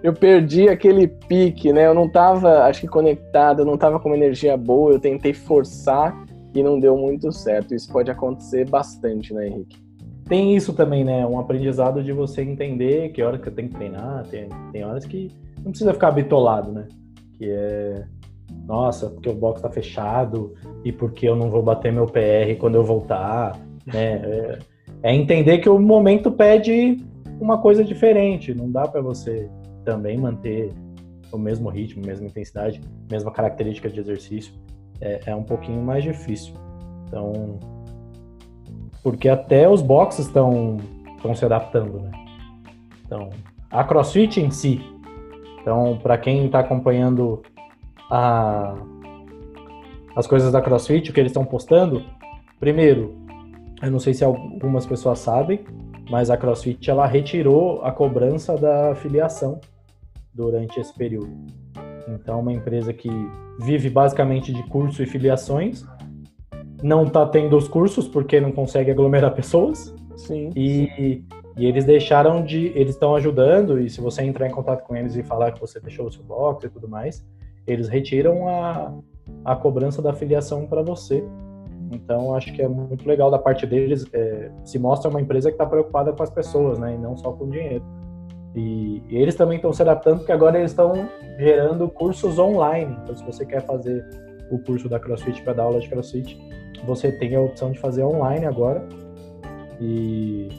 eu 0.01 0.13
perdi 0.13 0.69
aquele 0.69 1.07
pique, 1.07 1.73
né? 1.73 1.87
Eu 1.87 1.93
não 1.93 2.09
tava, 2.09 2.63
acho 2.63 2.81
que 2.81 2.87
conectado, 2.87 3.61
eu 3.61 3.65
não 3.65 3.77
tava 3.77 3.99
com 3.99 4.09
uma 4.09 4.17
energia 4.17 4.55
boa, 4.55 4.93
eu 4.93 4.99
tentei 4.99 5.33
forçar 5.33 6.15
e 6.53 6.63
não 6.63 6.79
deu 6.79 6.97
muito 6.97 7.31
certo. 7.31 7.75
Isso 7.75 7.91
pode 7.91 8.09
acontecer 8.09 8.67
bastante, 8.69 9.33
né, 9.33 9.47
Henrique? 9.47 9.77
Tem 10.25 10.55
isso 10.55 10.73
também, 10.73 11.03
né? 11.03 11.25
Um 11.25 11.39
aprendizado 11.39 12.03
de 12.03 12.13
você 12.13 12.41
entender 12.41 13.09
que 13.09 13.21
horas 13.21 13.41
que 13.41 13.49
eu 13.49 13.53
tenho 13.53 13.69
que 13.69 13.75
treinar, 13.75 14.25
tem, 14.27 14.47
tem 14.71 14.85
horas 14.85 15.05
que 15.05 15.31
não 15.57 15.71
precisa 15.71 15.93
ficar 15.93 16.11
bitolado, 16.11 16.71
né? 16.71 16.87
Que 17.37 17.49
é 17.49 18.03
nossa, 18.65 19.09
porque 19.09 19.29
o 19.29 19.33
box 19.33 19.61
tá 19.61 19.69
fechado 19.69 20.53
e 20.83 20.91
porque 20.91 21.27
eu 21.27 21.35
não 21.35 21.49
vou 21.49 21.61
bater 21.61 21.91
meu 21.91 22.05
PR 22.05 22.55
quando 22.59 22.75
eu 22.75 22.83
voltar, 22.83 23.59
né? 23.85 24.59
É, 25.01 25.11
é 25.11 25.15
entender 25.15 25.59
que 25.59 25.69
o 25.69 25.79
momento 25.79 26.31
pede 26.31 26.97
uma 27.39 27.59
coisa 27.59 27.83
diferente. 27.83 28.53
Não 28.53 28.69
dá 28.69 28.87
para 28.87 29.01
você 29.01 29.49
também 29.83 30.17
manter 30.17 30.71
o 31.31 31.37
mesmo 31.37 31.69
ritmo, 31.69 32.05
mesma 32.05 32.27
intensidade, 32.27 32.81
mesma 33.09 33.31
característica 33.31 33.89
de 33.89 33.99
exercício. 33.99 34.53
É, 35.01 35.21
é 35.27 35.35
um 35.35 35.43
pouquinho 35.43 35.81
mais 35.81 36.03
difícil. 36.03 36.53
Então, 37.07 37.59
porque 39.01 39.29
até 39.29 39.69
os 39.69 39.81
boxes 39.81 40.25
estão 40.25 40.77
estão 41.19 41.35
se 41.35 41.45
adaptando, 41.45 41.99
né? 41.99 42.11
Então, 43.05 43.29
a 43.69 43.83
CrossFit 43.83 44.39
em 44.39 44.51
si. 44.51 44.81
Então, 45.61 45.99
para 46.01 46.17
quem 46.17 46.45
está 46.45 46.59
acompanhando 46.59 47.41
a, 48.09 48.75
as 50.15 50.25
coisas 50.25 50.51
da 50.51 50.61
CrossFit, 50.61 51.11
o 51.11 51.13
que 51.13 51.19
eles 51.19 51.31
estão 51.31 51.45
postando, 51.45 52.03
primeiro, 52.59 53.15
eu 53.81 53.91
não 53.91 53.99
sei 53.99 54.13
se 54.13 54.23
algumas 54.23 54.85
pessoas 54.85 55.19
sabem, 55.19 55.59
mas 56.09 56.29
a 56.29 56.37
CrossFit 56.37 56.89
ela 56.89 57.05
retirou 57.05 57.81
a 57.83 57.91
cobrança 57.91 58.55
da 58.57 58.95
filiação 58.95 59.59
durante 60.33 60.79
esse 60.79 60.93
período. 60.93 61.29
Então, 62.07 62.39
uma 62.39 62.51
empresa 62.51 62.91
que 62.91 63.09
vive 63.59 63.89
basicamente 63.89 64.53
de 64.53 64.63
curso 64.63 65.03
e 65.03 65.05
filiações, 65.05 65.85
não 66.81 67.03
está 67.03 67.25
tendo 67.25 67.57
os 67.57 67.67
cursos 67.67 68.07
porque 68.07 68.39
não 68.39 68.51
consegue 68.51 68.89
aglomerar 68.89 69.33
pessoas. 69.35 69.93
Sim. 70.15 70.49
E, 70.55 71.23
e 71.57 71.65
eles 71.65 71.85
deixaram 71.85 72.43
de. 72.43 72.67
Eles 72.75 72.95
estão 72.95 73.15
ajudando, 73.15 73.79
e 73.79 73.89
se 73.89 74.01
você 74.01 74.23
entrar 74.23 74.47
em 74.47 74.51
contato 74.51 74.83
com 74.85 74.95
eles 74.95 75.15
e 75.15 75.23
falar 75.23 75.51
que 75.51 75.59
você 75.59 75.79
deixou 75.79 76.07
o 76.07 76.11
seu 76.11 76.23
box 76.23 76.65
e 76.65 76.69
tudo 76.69 76.87
mais, 76.87 77.25
eles 77.67 77.87
retiram 77.87 78.47
a, 78.47 78.93
a 79.45 79.55
cobrança 79.55 80.01
da 80.01 80.13
filiação 80.13 80.65
para 80.65 80.81
você. 80.81 81.23
Então, 81.91 82.35
acho 82.35 82.53
que 82.53 82.61
é 82.61 82.67
muito 82.67 83.07
legal 83.07 83.31
da 83.31 83.39
parte 83.39 83.65
deles. 83.65 84.05
É, 84.13 84.51
se 84.63 84.77
mostra 84.77 85.09
uma 85.09 85.21
empresa 85.21 85.49
que 85.49 85.55
está 85.55 85.65
preocupada 85.65 86.13
com 86.13 86.21
as 86.21 86.29
pessoas, 86.29 86.77
né? 86.77 86.95
E 86.95 86.97
não 86.97 87.17
só 87.17 87.31
com 87.31 87.45
o 87.45 87.49
dinheiro. 87.49 87.83
E, 88.55 89.01
e 89.09 89.17
eles 89.17 89.35
também 89.35 89.57
estão 89.57 89.73
se 89.73 89.81
adaptando, 89.81 90.19
porque 90.19 90.31
agora 90.31 90.57
eles 90.57 90.71
estão 90.71 90.93
gerando 91.37 91.87
cursos 91.89 92.37
online. 92.37 92.95
Então, 93.03 93.15
se 93.15 93.23
você 93.23 93.45
quer 93.45 93.61
fazer 93.65 94.05
o 94.51 94.59
curso 94.59 94.89
da 94.89 94.99
CrossFit 94.99 95.41
para 95.41 95.53
dar 95.53 95.63
aula 95.63 95.79
de 95.79 95.89
CrossFit, 95.89 96.39
você 96.85 97.11
tem 97.11 97.35
a 97.35 97.41
opção 97.41 97.71
de 97.71 97.79
fazer 97.79 98.03
online 98.03 98.45
agora. 98.45 98.87
E 99.79 100.49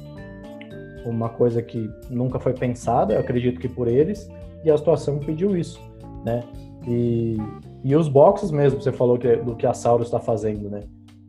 uma 1.05 1.29
coisa 1.29 1.63
que 1.63 1.91
nunca 2.09 2.39
foi 2.39 2.53
pensada, 2.53 3.19
acredito 3.19 3.61
que 3.61 3.69
por 3.69 3.89
eles, 3.89 4.29
e 4.65 4.71
a 4.71 4.77
situação 4.77 5.19
pediu 5.19 5.57
isso, 5.57 5.81
né? 6.25 6.43
E, 6.87 7.37
e 7.85 7.95
os 7.95 8.09
boxes 8.09 8.51
mesmo, 8.51 8.81
você 8.81 8.93
falou 8.93 9.19
que, 9.19 9.37
do 9.37 9.55
que 9.55 9.67
a 9.67 9.75
Sauro 9.75 10.03
está 10.03 10.19
fazendo, 10.19 10.71
né? 10.71 10.83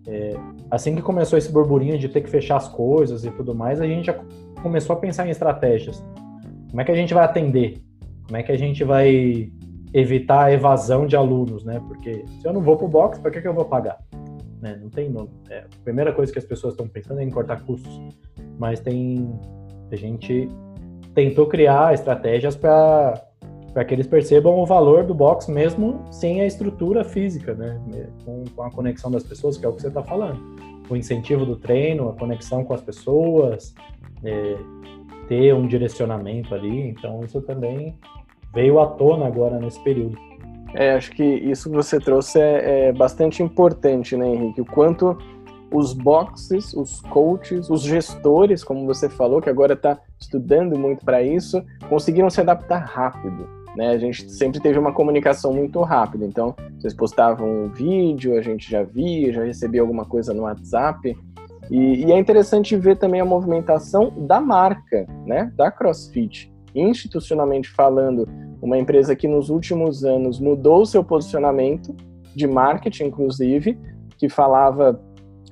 É, 0.07 0.33
assim 0.69 0.95
que 0.95 1.01
começou 1.01 1.37
esse 1.37 1.51
burburinho 1.51 1.97
de 1.97 2.09
ter 2.09 2.21
que 2.21 2.29
fechar 2.29 2.57
as 2.57 2.67
coisas 2.67 3.23
e 3.23 3.31
tudo 3.31 3.53
mais, 3.53 3.79
a 3.79 3.85
gente 3.85 4.05
já 4.05 4.19
começou 4.61 4.95
a 4.95 4.99
pensar 4.99 5.27
em 5.27 5.29
estratégias. 5.29 6.03
Como 6.69 6.81
é 6.81 6.85
que 6.85 6.91
a 6.91 6.95
gente 6.95 7.13
vai 7.13 7.23
atender? 7.23 7.81
Como 8.25 8.37
é 8.37 8.43
que 8.43 8.51
a 8.51 8.57
gente 8.57 8.83
vai 8.83 9.51
evitar 9.93 10.45
a 10.45 10.53
evasão 10.53 11.05
de 11.05 11.15
alunos, 11.15 11.63
né? 11.63 11.81
Porque 11.87 12.23
se 12.39 12.47
eu 12.47 12.53
não 12.53 12.61
vou 12.61 12.77
para 12.77 12.85
o 12.85 12.89
box, 12.89 13.19
para 13.19 13.29
que, 13.29 13.41
que 13.41 13.47
eu 13.47 13.53
vou 13.53 13.65
pagar? 13.65 13.99
Né? 14.61 14.79
Não 14.81 14.89
tem. 14.89 15.13
É, 15.49 15.59
a 15.59 15.83
primeira 15.83 16.13
coisa 16.13 16.31
que 16.31 16.39
as 16.39 16.45
pessoas 16.45 16.73
estão 16.73 16.87
pensando 16.87 17.19
é 17.19 17.23
em 17.23 17.29
cortar 17.29 17.61
custos, 17.63 17.99
mas 18.57 18.79
tem. 18.79 19.29
A 19.91 19.95
gente 19.95 20.47
tentou 21.13 21.47
criar 21.47 21.93
estratégias 21.93 22.55
para 22.55 23.21
para 23.73 23.85
que 23.85 23.93
eles 23.93 24.07
percebam 24.07 24.59
o 24.59 24.65
valor 24.65 25.03
do 25.03 25.13
box 25.13 25.49
mesmo 25.49 26.03
sem 26.11 26.41
a 26.41 26.45
estrutura 26.45 27.03
física, 27.03 27.53
né? 27.53 27.79
Com, 28.25 28.43
com 28.55 28.63
a 28.63 28.71
conexão 28.71 29.09
das 29.09 29.23
pessoas, 29.23 29.57
que 29.57 29.65
é 29.65 29.69
o 29.69 29.73
que 29.73 29.81
você 29.81 29.87
está 29.87 30.03
falando. 30.03 30.39
O 30.89 30.95
incentivo 30.95 31.45
do 31.45 31.55
treino, 31.55 32.09
a 32.09 32.13
conexão 32.13 32.65
com 32.65 32.73
as 32.73 32.81
pessoas, 32.81 33.73
é, 34.23 34.57
ter 35.27 35.55
um 35.55 35.65
direcionamento 35.67 36.53
ali. 36.53 36.89
Então, 36.89 37.23
isso 37.23 37.41
também 37.41 37.95
veio 38.53 38.79
à 38.79 38.87
tona 38.87 39.25
agora 39.25 39.57
nesse 39.57 39.81
período. 39.81 40.17
É, 40.73 40.91
acho 40.91 41.11
que 41.11 41.23
isso 41.23 41.69
que 41.69 41.75
você 41.75 41.99
trouxe 41.99 42.39
é, 42.39 42.87
é 42.87 42.93
bastante 42.93 43.41
importante, 43.41 44.15
né, 44.17 44.27
Henrique? 44.27 44.61
O 44.61 44.65
quanto 44.65 45.17
os 45.71 45.93
boxes, 45.93 46.73
os 46.73 46.99
coaches, 47.01 47.69
os 47.69 47.81
gestores, 47.81 48.63
como 48.63 48.85
você 48.85 49.07
falou, 49.07 49.41
que 49.41 49.49
agora 49.49 49.73
está 49.73 49.97
estudando 50.19 50.77
muito 50.77 51.05
para 51.05 51.23
isso, 51.23 51.63
conseguiram 51.87 52.29
se 52.29 52.41
adaptar 52.41 52.79
rápido. 52.79 53.60
Né? 53.75 53.89
A 53.89 53.97
gente 53.97 54.29
sempre 54.29 54.59
teve 54.59 54.77
uma 54.77 54.93
comunicação 54.93 55.53
muito 55.53 55.81
rápida, 55.81 56.25
então 56.25 56.55
vocês 56.79 56.93
postavam 56.93 57.65
um 57.65 57.69
vídeo, 57.69 58.37
a 58.37 58.41
gente 58.41 58.69
já 58.69 58.83
via, 58.83 59.33
já 59.33 59.43
recebia 59.43 59.81
alguma 59.81 60.05
coisa 60.05 60.33
no 60.33 60.43
WhatsApp. 60.43 61.17
E, 61.69 62.05
e 62.05 62.11
é 62.11 62.19
interessante 62.19 62.75
ver 62.75 62.97
também 62.97 63.21
a 63.21 63.25
movimentação 63.25 64.11
da 64.27 64.41
marca, 64.41 65.07
né? 65.25 65.51
da 65.55 65.71
CrossFit. 65.71 66.51
Institucionalmente 66.73 67.69
falando, 67.69 68.27
uma 68.61 68.77
empresa 68.77 69.15
que 69.15 69.27
nos 69.27 69.49
últimos 69.49 70.03
anos 70.03 70.39
mudou 70.39 70.85
seu 70.85 71.03
posicionamento 71.03 71.95
de 72.35 72.47
marketing, 72.47 73.05
inclusive, 73.05 73.77
que 74.17 74.29
falava, 74.29 75.01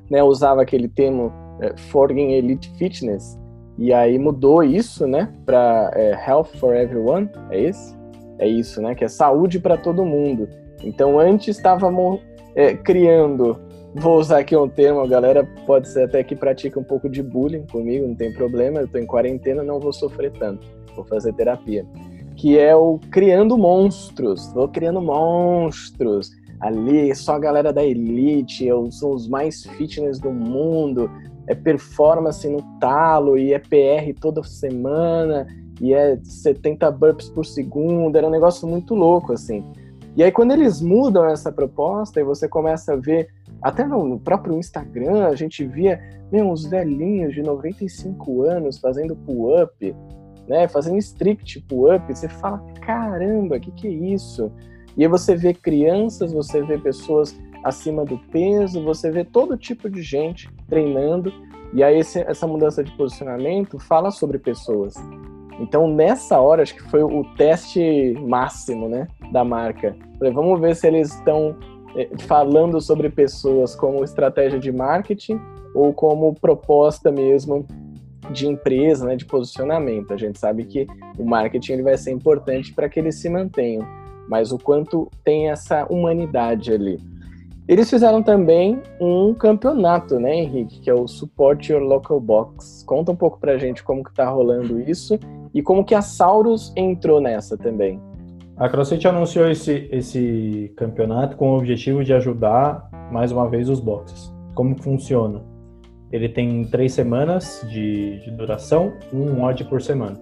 né, 0.09 0.23
usava 0.23 0.61
aquele 0.61 0.87
termo 0.87 1.33
é, 1.59 1.75
Forging 1.75 2.31
Elite 2.31 2.71
Fitness, 2.77 3.37
e 3.77 3.91
aí 3.93 4.17
mudou 4.19 4.63
isso, 4.63 5.07
né, 5.07 5.33
para 5.45 5.91
é, 5.95 6.11
Health 6.27 6.49
for 6.59 6.75
Everyone, 6.75 7.29
é 7.49 7.61
esse? 7.61 7.98
É 8.39 8.47
isso, 8.47 8.81
né? 8.81 8.95
Que 8.95 9.03
é 9.03 9.07
saúde 9.07 9.59
para 9.59 9.77
todo 9.77 10.05
mundo. 10.05 10.47
Então, 10.83 11.19
antes 11.19 11.57
estávamos 11.57 12.21
é, 12.55 12.73
criando, 12.73 13.59
vou 13.93 14.17
usar 14.17 14.39
aqui 14.39 14.55
um 14.55 14.67
termo, 14.67 15.01
a 15.01 15.07
galera 15.07 15.47
pode 15.67 15.89
ser 15.89 16.03
até 16.03 16.23
que 16.23 16.35
pratica 16.35 16.79
um 16.79 16.83
pouco 16.83 17.09
de 17.09 17.21
bullying 17.21 17.65
comigo, 17.69 18.07
não 18.07 18.15
tem 18.15 18.33
problema, 18.33 18.79
eu 18.79 18.85
estou 18.85 18.99
em 18.99 19.05
quarentena, 19.05 19.61
não 19.61 19.79
vou 19.79 19.91
sofrer 19.91 20.31
tanto, 20.31 20.65
vou 20.95 21.05
fazer 21.05 21.33
terapia. 21.33 21.85
Que 22.37 22.57
é 22.57 22.73
o 22.73 22.97
criando 23.11 23.57
monstros, 23.57 24.51
vou 24.53 24.69
criando 24.69 25.01
monstros. 25.01 26.31
ali, 26.61 27.13
só 27.13 27.35
a 27.35 27.39
galera 27.39 27.73
da 27.73 27.83
elite, 27.83 28.67
são 28.91 29.11
os 29.11 29.27
mais 29.27 29.65
fitness 29.65 30.19
do 30.19 30.31
mundo, 30.31 31.11
é 31.47 31.55
performance 31.55 32.47
no 32.47 32.61
talo 32.79 33.37
e 33.37 33.53
é 33.53 33.59
PR 33.59 34.17
toda 34.19 34.43
semana 34.43 35.45
e 35.81 35.93
é 35.93 36.17
70 36.23 36.89
burps 36.91 37.29
por 37.29 37.45
segundo, 37.45 38.17
era 38.17 38.27
um 38.27 38.31
negócio 38.31 38.67
muito 38.67 38.95
louco, 38.95 39.33
assim. 39.33 39.63
E 40.15 40.23
aí, 40.23 40.31
quando 40.31 40.51
eles 40.51 40.81
mudam 40.81 41.25
essa 41.25 41.51
proposta 41.51 42.19
e 42.19 42.23
você 42.23 42.47
começa 42.47 42.93
a 42.93 42.95
ver, 42.95 43.29
até 43.61 43.85
no 43.85 44.19
próprio 44.19 44.57
Instagram, 44.57 45.27
a 45.27 45.35
gente 45.35 45.65
via 45.65 45.99
meu, 46.31 46.49
uns 46.49 46.65
velhinhos 46.65 47.33
de 47.33 47.41
95 47.41 48.43
anos 48.43 48.77
fazendo 48.77 49.15
pull-up, 49.15 49.95
né, 50.47 50.67
fazendo 50.67 50.97
strict 50.97 51.61
pull-up, 51.61 52.05
você 52.07 52.29
fala, 52.29 52.63
caramba, 52.81 53.57
o 53.57 53.59
que, 53.59 53.71
que 53.71 53.87
é 53.87 53.91
isso? 53.91 54.51
E 54.95 55.03
aí 55.03 55.09
você 55.09 55.35
vê 55.35 55.53
crianças, 55.53 56.33
você 56.33 56.61
vê 56.61 56.77
pessoas 56.77 57.39
acima 57.63 58.05
do 58.05 58.17
peso, 58.17 58.83
você 58.83 59.11
vê 59.11 59.23
todo 59.23 59.57
tipo 59.57 59.89
de 59.89 60.01
gente 60.01 60.49
treinando, 60.67 61.31
e 61.73 61.83
aí 61.83 61.99
esse, 61.99 62.19
essa 62.19 62.47
mudança 62.47 62.83
de 62.83 62.91
posicionamento 62.95 63.79
fala 63.79 64.11
sobre 64.11 64.37
pessoas. 64.37 64.95
Então, 65.59 65.87
nessa 65.87 66.39
hora, 66.39 66.63
acho 66.63 66.73
que 66.73 66.83
foi 66.83 67.03
o 67.03 67.23
teste 67.35 68.13
máximo, 68.21 68.87
né, 68.87 69.07
da 69.31 69.43
marca. 69.43 69.95
Falei, 70.17 70.33
vamos 70.33 70.59
ver 70.59 70.75
se 70.75 70.87
eles 70.87 71.13
estão 71.13 71.55
é, 71.95 72.09
falando 72.19 72.79
sobre 72.79 73.09
pessoas 73.09 73.75
como 73.75 74.03
estratégia 74.03 74.57
de 74.57 74.71
marketing 74.71 75.39
ou 75.75 75.93
como 75.93 76.33
proposta 76.33 77.11
mesmo 77.11 77.65
de 78.31 78.47
empresa, 78.47 79.05
né, 79.05 79.15
de 79.15 79.25
posicionamento. 79.25 80.13
A 80.13 80.17
gente 80.17 80.39
sabe 80.39 80.63
que 80.63 80.87
o 81.17 81.25
marketing 81.25 81.73
ele 81.73 81.83
vai 81.83 81.97
ser 81.97 82.11
importante 82.11 82.73
para 82.73 82.87
que 82.87 82.99
eles 82.99 83.15
se 83.15 83.29
mantenham, 83.29 83.85
mas 84.29 84.51
o 84.51 84.57
quanto 84.57 85.09
tem 85.23 85.49
essa 85.49 85.85
humanidade 85.91 86.71
ali. 86.71 86.99
Eles 87.67 87.87
fizeram 87.87 88.23
também 88.23 88.81
um 88.99 89.33
campeonato, 89.33 90.19
né, 90.19 90.35
Henrique, 90.35 90.79
que 90.79 90.89
é 90.89 90.93
o 90.93 91.07
Support 91.07 91.69
Your 91.69 91.81
Local 91.81 92.19
Box. 92.19 92.83
Conta 92.83 93.11
um 93.11 93.15
pouco 93.15 93.39
pra 93.39 93.59
gente 93.59 93.83
como 93.83 94.03
que 94.03 94.13
tá 94.13 94.27
rolando 94.27 94.79
isso 94.79 95.19
e 95.53 95.61
como 95.61 95.83
que 95.83 95.95
a 95.95 96.01
Saurus 96.01 96.73
entrou 96.75 97.19
nessa 97.19 97.57
também. 97.57 97.99
A 98.57 98.67
CrossFit 98.67 99.07
anunciou 99.07 99.49
esse, 99.49 99.87
esse 99.91 100.73
campeonato 100.75 101.37
com 101.37 101.51
o 101.51 101.57
objetivo 101.57 102.03
de 102.03 102.13
ajudar, 102.13 102.89
mais 103.11 103.31
uma 103.31 103.49
vez, 103.49 103.69
os 103.69 103.79
boxes. 103.79 104.33
Como 104.53 104.75
funciona? 104.81 105.41
Ele 106.11 106.27
tem 106.27 106.65
três 106.65 106.93
semanas 106.93 107.65
de, 107.69 108.19
de 108.19 108.31
duração, 108.31 108.91
um 109.13 109.43
odd 109.43 109.63
por 109.63 109.81
semana. 109.81 110.19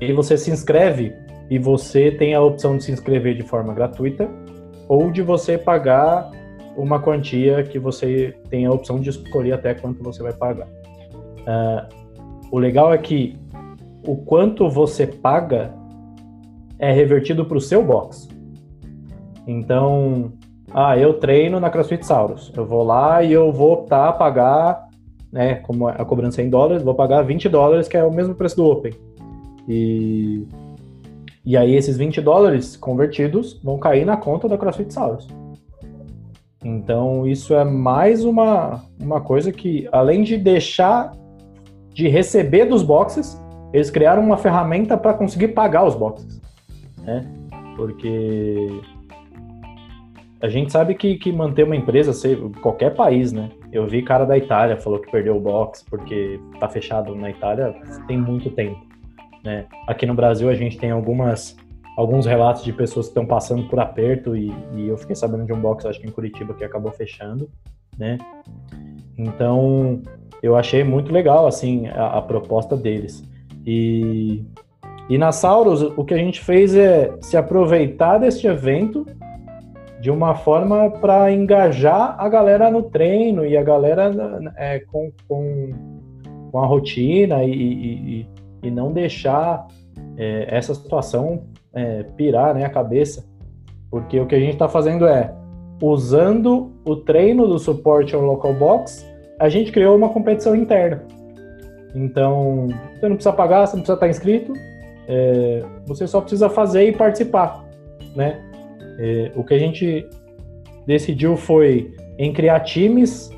E 0.00 0.12
você 0.12 0.38
se 0.38 0.50
inscreve 0.50 1.12
e 1.50 1.58
você 1.58 2.10
tem 2.10 2.34
a 2.34 2.40
opção 2.40 2.76
de 2.76 2.84
se 2.84 2.92
inscrever 2.92 3.34
de 3.34 3.42
forma 3.42 3.74
gratuita 3.74 4.28
ou 4.88 5.10
de 5.10 5.20
você 5.20 5.58
pagar 5.58 6.30
uma 6.76 7.00
quantia 7.00 7.62
que 7.64 7.78
você 7.78 8.34
tem 8.48 8.64
a 8.64 8.70
opção 8.70 9.00
de 9.00 9.10
escolher 9.10 9.52
até 9.52 9.74
quanto 9.74 10.02
você 10.02 10.22
vai 10.22 10.32
pagar. 10.32 10.68
Uh, 10.68 12.08
o 12.50 12.58
legal 12.58 12.92
é 12.92 12.98
que 12.98 13.36
o 14.08 14.16
quanto 14.16 14.70
você 14.70 15.06
paga 15.06 15.74
é 16.78 16.90
revertido 16.90 17.44
para 17.44 17.58
o 17.58 17.60
seu 17.60 17.84
box. 17.84 18.26
Então, 19.46 20.32
ah, 20.72 20.96
eu 20.96 21.12
treino 21.14 21.60
na 21.60 21.68
CrossFit 21.68 22.06
Saurus. 22.06 22.50
Eu 22.56 22.64
vou 22.64 22.82
lá 22.82 23.22
e 23.22 23.30
eu 23.30 23.52
vou 23.52 23.72
optar 23.72 24.08
a 24.08 24.12
pagar, 24.14 24.88
né, 25.30 25.56
como 25.56 25.88
a 25.88 26.04
cobrança 26.06 26.40
é 26.40 26.46
em 26.46 26.48
dólares, 26.48 26.82
vou 26.82 26.94
pagar 26.94 27.20
20 27.20 27.50
dólares, 27.50 27.86
que 27.86 27.98
é 27.98 28.02
o 28.04 28.10
mesmo 28.10 28.34
preço 28.34 28.56
do 28.56 28.64
Open. 28.64 28.94
E, 29.68 30.46
e 31.44 31.54
aí 31.54 31.74
esses 31.74 31.98
20 31.98 32.22
dólares 32.22 32.78
convertidos 32.78 33.60
vão 33.62 33.78
cair 33.78 34.06
na 34.06 34.16
conta 34.16 34.48
da 34.48 34.56
CrossFit 34.56 34.90
Saurus. 34.90 35.28
Então, 36.64 37.26
isso 37.26 37.54
é 37.54 37.62
mais 37.62 38.24
uma, 38.24 38.82
uma 38.98 39.20
coisa 39.20 39.52
que, 39.52 39.86
além 39.92 40.22
de 40.22 40.38
deixar 40.38 41.12
de 41.92 42.08
receber 42.08 42.64
dos 42.64 42.82
boxes, 42.82 43.38
eles 43.72 43.90
criaram 43.90 44.22
uma 44.22 44.36
ferramenta 44.36 44.96
para 44.96 45.14
conseguir 45.14 45.48
pagar 45.48 45.84
os 45.84 45.94
boxes. 45.94 46.40
Né? 47.02 47.26
Porque 47.76 48.80
a 50.40 50.48
gente 50.48 50.72
sabe 50.72 50.94
que, 50.94 51.16
que 51.16 51.32
manter 51.32 51.64
uma 51.64 51.76
empresa, 51.76 52.12
qualquer 52.60 52.94
país, 52.94 53.32
né? 53.32 53.50
Eu 53.72 53.86
vi 53.86 54.02
cara 54.02 54.24
da 54.24 54.38
Itália 54.38 54.76
falou 54.76 55.00
que 55.00 55.10
perdeu 55.10 55.36
o 55.36 55.40
box 55.40 55.84
porque 55.88 56.40
tá 56.58 56.68
fechado 56.68 57.14
na 57.14 57.30
Itália 57.30 57.74
tem 58.06 58.16
muito 58.16 58.50
tempo, 58.50 58.80
né? 59.44 59.66
Aqui 59.86 60.06
no 60.06 60.14
Brasil 60.14 60.48
a 60.48 60.54
gente 60.54 60.78
tem 60.78 60.90
algumas 60.90 61.56
alguns 61.96 62.26
relatos 62.26 62.62
de 62.62 62.72
pessoas 62.72 63.06
que 63.06 63.10
estão 63.10 63.26
passando 63.26 63.64
por 63.64 63.80
aperto 63.80 64.36
e, 64.36 64.54
e, 64.76 64.86
eu 64.86 64.96
fiquei 64.96 65.16
sabendo 65.16 65.44
de 65.44 65.52
um 65.52 65.60
box, 65.60 65.84
acho 65.84 66.00
que 66.00 66.06
em 66.06 66.12
Curitiba, 66.12 66.54
que 66.54 66.62
acabou 66.62 66.92
fechando, 66.92 67.50
né? 67.98 68.16
Então, 69.18 70.00
eu 70.40 70.54
achei 70.54 70.84
muito 70.84 71.12
legal, 71.12 71.48
assim, 71.48 71.88
a, 71.88 72.18
a 72.18 72.22
proposta 72.22 72.76
deles. 72.76 73.24
E, 73.70 74.42
e 75.10 75.18
na 75.18 75.30
Sauros, 75.30 75.82
o 75.82 76.02
que 76.02 76.14
a 76.14 76.16
gente 76.16 76.40
fez 76.40 76.74
é 76.74 77.14
se 77.20 77.36
aproveitar 77.36 78.16
deste 78.16 78.46
evento 78.46 79.04
de 80.00 80.10
uma 80.10 80.34
forma 80.34 80.90
para 80.90 81.30
engajar 81.30 82.16
a 82.18 82.26
galera 82.30 82.70
no 82.70 82.84
treino 82.84 83.44
e 83.44 83.58
a 83.58 83.62
galera 83.62 84.10
é, 84.56 84.78
com, 84.78 85.12
com, 85.28 85.70
com, 86.50 86.58
a 86.58 86.66
rotina 86.66 87.44
e, 87.44 87.52
e, 87.52 88.26
e 88.62 88.70
não 88.70 88.90
deixar 88.90 89.66
é, 90.16 90.46
essa 90.48 90.74
situação 90.74 91.44
é, 91.74 92.04
pirar 92.16 92.54
né, 92.54 92.64
a 92.64 92.70
cabeça, 92.70 93.28
porque 93.90 94.18
o 94.18 94.26
que 94.26 94.34
a 94.34 94.40
gente 94.40 94.54
está 94.54 94.68
fazendo 94.68 95.06
é, 95.06 95.34
usando 95.82 96.72
o 96.86 96.96
treino 96.96 97.46
do 97.46 97.58
suporte 97.58 98.14
ao 98.14 98.22
local 98.22 98.54
box, 98.54 99.06
a 99.38 99.50
gente 99.50 99.70
criou 99.72 99.94
uma 99.94 100.08
competição 100.08 100.56
interna. 100.56 101.04
Então, 101.94 102.68
você 102.98 103.08
não 103.08 103.16
precisa 103.16 103.32
pagar, 103.32 103.66
você 103.66 103.76
não 103.76 103.82
precisa 103.82 103.94
estar 103.94 104.08
inscrito, 104.08 104.52
é, 105.06 105.64
você 105.86 106.06
só 106.06 106.20
precisa 106.20 106.50
fazer 106.50 106.88
e 106.88 106.92
participar, 106.92 107.64
né? 108.14 108.44
É, 108.98 109.32
o 109.36 109.44
que 109.44 109.54
a 109.54 109.58
gente 109.58 110.06
decidiu 110.86 111.36
foi 111.36 111.94
em 112.18 112.32
criar 112.32 112.60
times, 112.60 113.30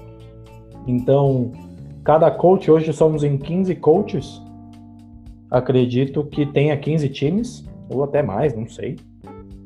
então 0.86 1.52
cada 2.02 2.30
coach, 2.30 2.70
hoje 2.70 2.92
somos 2.92 3.22
em 3.22 3.36
15 3.36 3.74
coaches, 3.76 4.42
acredito 5.50 6.24
que 6.24 6.46
tenha 6.46 6.76
15 6.76 7.08
times, 7.10 7.64
ou 7.88 8.02
até 8.02 8.22
mais, 8.22 8.54
não 8.56 8.66
sei. 8.66 8.96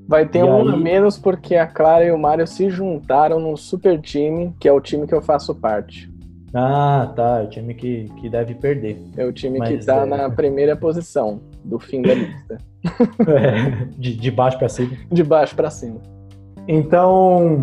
Vai 0.06 0.26
ter 0.28 0.40
e 0.40 0.42
um 0.42 0.68
aí... 0.68 0.74
a 0.74 0.76
menos 0.76 1.18
porque 1.18 1.54
a 1.54 1.66
Clara 1.66 2.04
e 2.04 2.10
o 2.10 2.18
Mário 2.18 2.46
se 2.46 2.68
juntaram 2.68 3.38
num 3.38 3.56
super 3.56 4.00
time, 4.00 4.54
que 4.58 4.68
é 4.68 4.72
o 4.72 4.80
time 4.80 5.06
que 5.06 5.14
eu 5.14 5.22
faço 5.22 5.54
parte. 5.54 6.12
Ah, 6.54 7.12
tá. 7.16 7.40
É 7.40 7.44
o 7.44 7.48
time 7.48 7.74
que, 7.74 8.08
que 8.20 8.28
deve 8.28 8.54
perder. 8.54 8.96
É 9.16 9.24
o 9.26 9.32
time 9.32 9.58
Mas 9.58 9.68
que 9.68 9.84
tá 9.84 10.02
é... 10.02 10.06
na 10.06 10.30
primeira 10.30 10.76
posição 10.76 11.40
do 11.64 11.78
fim 11.78 12.00
da 12.00 12.14
lista. 12.14 12.58
é, 13.26 13.86
de, 13.98 14.14
de 14.14 14.30
baixo 14.30 14.58
para 14.58 14.68
cima. 14.68 14.96
De 15.10 15.24
baixo 15.24 15.56
para 15.56 15.70
cima. 15.70 16.00
Então, 16.68 17.62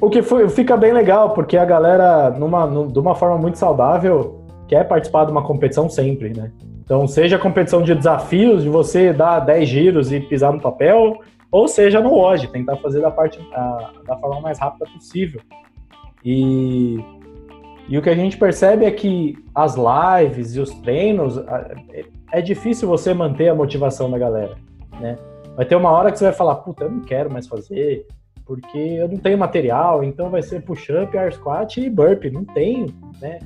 o 0.00 0.08
que 0.08 0.22
foi, 0.22 0.48
fica 0.48 0.76
bem 0.76 0.92
legal, 0.92 1.30
porque 1.30 1.56
a 1.56 1.64
galera, 1.64 2.30
numa, 2.30 2.66
numa, 2.66 2.90
de 2.90 2.98
uma 2.98 3.14
forma 3.14 3.36
muito 3.36 3.58
saudável, 3.58 4.44
quer 4.66 4.84
participar 4.84 5.24
de 5.24 5.32
uma 5.32 5.42
competição 5.42 5.88
sempre, 5.90 6.32
né? 6.34 6.50
Então, 6.82 7.06
seja 7.06 7.36
a 7.36 7.38
competição 7.38 7.82
de 7.82 7.94
desafios, 7.94 8.62
de 8.62 8.68
você 8.68 9.12
dar 9.12 9.40
10 9.40 9.68
giros 9.68 10.12
e 10.12 10.20
pisar 10.20 10.52
no 10.52 10.60
papel, 10.60 11.20
ou 11.50 11.68
seja 11.68 12.00
no 12.00 12.10
WOD, 12.10 12.48
tentar 12.48 12.76
fazer 12.76 13.00
da, 13.00 13.10
parte, 13.10 13.38
a, 13.52 13.90
da 14.06 14.16
forma 14.16 14.40
mais 14.40 14.58
rápida 14.58 14.86
possível. 14.86 15.40
E, 16.24 16.98
e 17.88 17.96
o 17.96 18.02
que 18.02 18.10
a 18.10 18.14
gente 18.14 18.36
percebe 18.36 18.84
é 18.84 18.90
que 18.90 19.34
as 19.54 19.76
lives 19.76 20.54
e 20.54 20.60
os 20.60 20.70
treinos, 20.80 21.38
é, 22.32 22.42
difícil 22.42 22.86
você 22.86 23.14
manter 23.14 23.48
a 23.48 23.54
motivação 23.54 24.10
da 24.10 24.18
galera, 24.18 24.56
né? 25.00 25.16
Vai 25.56 25.64
ter 25.64 25.74
uma 25.74 25.90
hora 25.90 26.12
que 26.12 26.18
você 26.18 26.24
vai 26.24 26.34
falar, 26.34 26.56
puta, 26.56 26.84
eu 26.84 26.90
não 26.90 27.00
quero 27.00 27.32
mais 27.32 27.48
fazer, 27.48 28.06
porque 28.44 28.78
eu 28.78 29.08
não 29.08 29.16
tenho 29.16 29.38
material, 29.38 30.04
então 30.04 30.30
vai 30.30 30.42
ser 30.42 30.62
push-up, 30.62 31.16
air 31.16 31.32
squat 31.32 31.80
e 31.80 31.88
burpee, 31.88 32.30
não 32.30 32.44
tenho, 32.44 32.86
né? 33.20 33.38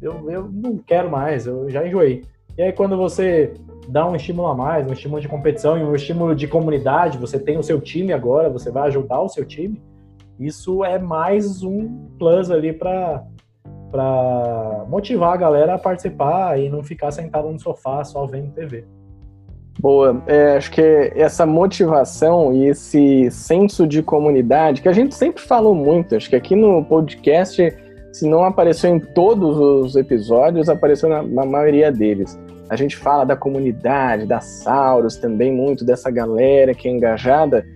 Eu, 0.00 0.30
eu 0.30 0.50
não 0.50 0.78
quero 0.78 1.10
mais, 1.10 1.46
eu 1.46 1.68
já 1.68 1.86
enjoei. 1.86 2.24
E 2.56 2.62
aí, 2.62 2.72
quando 2.72 2.96
você 2.96 3.54
dá 3.88 4.08
um 4.08 4.16
estímulo 4.16 4.48
a 4.48 4.54
mais, 4.54 4.86
um 4.86 4.92
estímulo 4.92 5.20
de 5.20 5.28
competição 5.28 5.78
e 5.78 5.82
um 5.82 5.94
estímulo 5.94 6.34
de 6.34 6.48
comunidade, 6.48 7.18
você 7.18 7.38
tem 7.38 7.58
o 7.58 7.62
seu 7.62 7.80
time 7.80 8.12
agora, 8.12 8.48
você 8.48 8.70
vai 8.70 8.88
ajudar 8.88 9.20
o 9.20 9.28
seu 9.28 9.44
time, 9.44 9.80
isso 10.40 10.84
é 10.84 10.98
mais 10.98 11.62
um 11.62 12.06
plus 12.18 12.50
ali 12.50 12.72
para 12.72 13.24
para 13.92 14.84
motivar 14.88 15.34
a 15.34 15.36
galera 15.36 15.74
a 15.74 15.78
participar 15.78 16.58
e 16.58 16.68
não 16.68 16.82
ficar 16.82 17.12
sentado 17.12 17.48
no 17.48 17.60
sofá 17.60 18.02
só 18.02 18.26
vendo 18.26 18.50
TV. 18.52 18.84
Boa, 19.78 20.22
é, 20.26 20.56
acho 20.56 20.70
que 20.70 20.82
essa 21.14 21.46
motivação 21.46 22.52
e 22.52 22.66
esse 22.66 23.30
senso 23.30 23.86
de 23.86 24.02
comunidade 24.02 24.82
que 24.82 24.88
a 24.88 24.92
gente 24.92 25.14
sempre 25.14 25.42
falou 25.42 25.74
muito, 25.74 26.16
acho 26.16 26.28
que 26.28 26.36
aqui 26.36 26.56
no 26.56 26.84
podcast 26.84 27.62
se 28.12 28.28
não 28.28 28.44
apareceu 28.44 28.94
em 28.94 29.00
todos 29.00 29.56
os 29.58 29.96
episódios, 29.96 30.68
apareceu 30.68 31.08
na, 31.08 31.22
na, 31.22 31.46
maioria 31.46 31.90
deles. 31.90 32.38
A 32.68 32.76
gente 32.76 32.96
fala 32.96 33.24
da 33.24 33.34
comunidade, 33.34 34.26
da 34.26 34.40
Sauros 34.40 35.16
também, 35.16 35.50
muito 35.50 35.84
dessa 35.84 36.10
galera 36.10 36.74
que 36.74 36.88
é 36.88 36.90
engajada. 36.90 37.66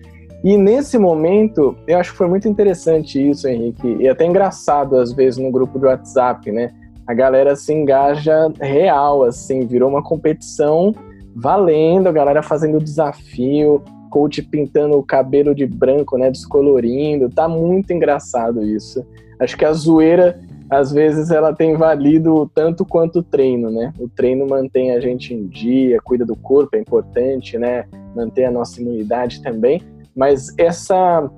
E 0.44 0.56
nesse 0.56 0.98
momento, 0.98 1.76
eu 1.86 1.98
acho 1.98 2.12
que 2.12 2.18
foi 2.18 2.28
muito 2.28 2.48
interessante 2.48 3.30
isso, 3.30 3.48
Henrique, 3.48 3.96
e 4.00 4.08
até 4.08 4.24
engraçado 4.24 4.96
às 4.96 5.12
vezes 5.12 5.38
no 5.38 5.50
grupo 5.50 5.78
do 5.78 5.86
WhatsApp, 5.86 6.52
né? 6.52 6.72
A 7.06 7.14
galera 7.14 7.54
se 7.56 7.72
engaja 7.72 8.52
real, 8.60 9.22
assim, 9.22 9.66
virou 9.66 9.88
uma 9.88 10.02
competição 10.02 10.94
valendo, 11.34 12.08
a 12.08 12.12
galera 12.12 12.42
fazendo 12.42 12.82
desafio, 12.82 13.82
coach 14.10 14.42
pintando 14.42 14.96
o 14.96 15.02
cabelo 15.02 15.54
de 15.54 15.66
branco, 15.66 16.16
né, 16.16 16.30
descolorindo, 16.30 17.28
tá 17.28 17.46
muito 17.46 17.92
engraçado 17.92 18.62
isso. 18.62 19.04
Acho 19.38 19.56
que 19.56 19.64
a 19.64 19.72
zoeira, 19.72 20.40
às 20.70 20.90
vezes, 20.90 21.30
ela 21.30 21.52
tem 21.52 21.76
valido 21.76 22.50
tanto 22.54 22.84
quanto 22.84 23.18
o 23.18 23.22
treino, 23.22 23.70
né? 23.70 23.92
O 24.00 24.08
treino 24.08 24.46
mantém 24.46 24.92
a 24.92 25.00
gente 25.00 25.34
em 25.34 25.46
dia, 25.46 25.98
cuida 26.02 26.24
do 26.24 26.34
corpo, 26.34 26.76
é 26.76 26.80
importante, 26.80 27.58
né? 27.58 27.84
Manter 28.14 28.46
a 28.46 28.50
nossa 28.50 28.80
imunidade 28.80 29.42
também, 29.42 29.82
mas 30.16 30.52
essa 30.56 31.30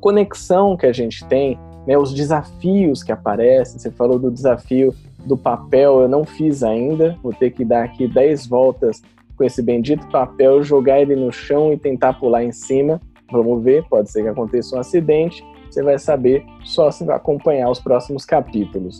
conexão 0.00 0.76
que 0.76 0.86
a 0.86 0.92
gente 0.92 1.24
tem, 1.26 1.58
né, 1.86 1.96
os 1.96 2.12
desafios 2.12 3.02
que 3.02 3.10
aparecem, 3.10 3.78
você 3.78 3.90
falou 3.90 4.18
do 4.18 4.30
desafio 4.30 4.94
do 5.24 5.36
papel, 5.36 6.00
eu 6.02 6.08
não 6.08 6.24
fiz 6.24 6.62
ainda, 6.62 7.16
vou 7.22 7.32
ter 7.32 7.50
que 7.50 7.64
dar 7.64 7.84
aqui 7.84 8.06
10 8.06 8.46
voltas 8.46 9.00
com 9.36 9.44
esse 9.44 9.62
bendito 9.62 10.06
papel, 10.08 10.62
jogar 10.62 11.00
ele 11.00 11.16
no 11.16 11.32
chão 11.32 11.72
e 11.72 11.78
tentar 11.78 12.14
pular 12.14 12.44
em 12.44 12.52
cima. 12.52 13.00
Vamos 13.30 13.62
ver, 13.62 13.84
pode 13.88 14.10
ser 14.10 14.22
que 14.22 14.28
aconteça 14.28 14.76
um 14.76 14.80
acidente, 14.80 15.42
você 15.70 15.82
vai 15.82 15.98
saber 15.98 16.44
só 16.64 16.90
se 16.90 17.04
vai 17.04 17.16
acompanhar 17.16 17.70
os 17.70 17.80
próximos 17.80 18.24
capítulos. 18.26 18.98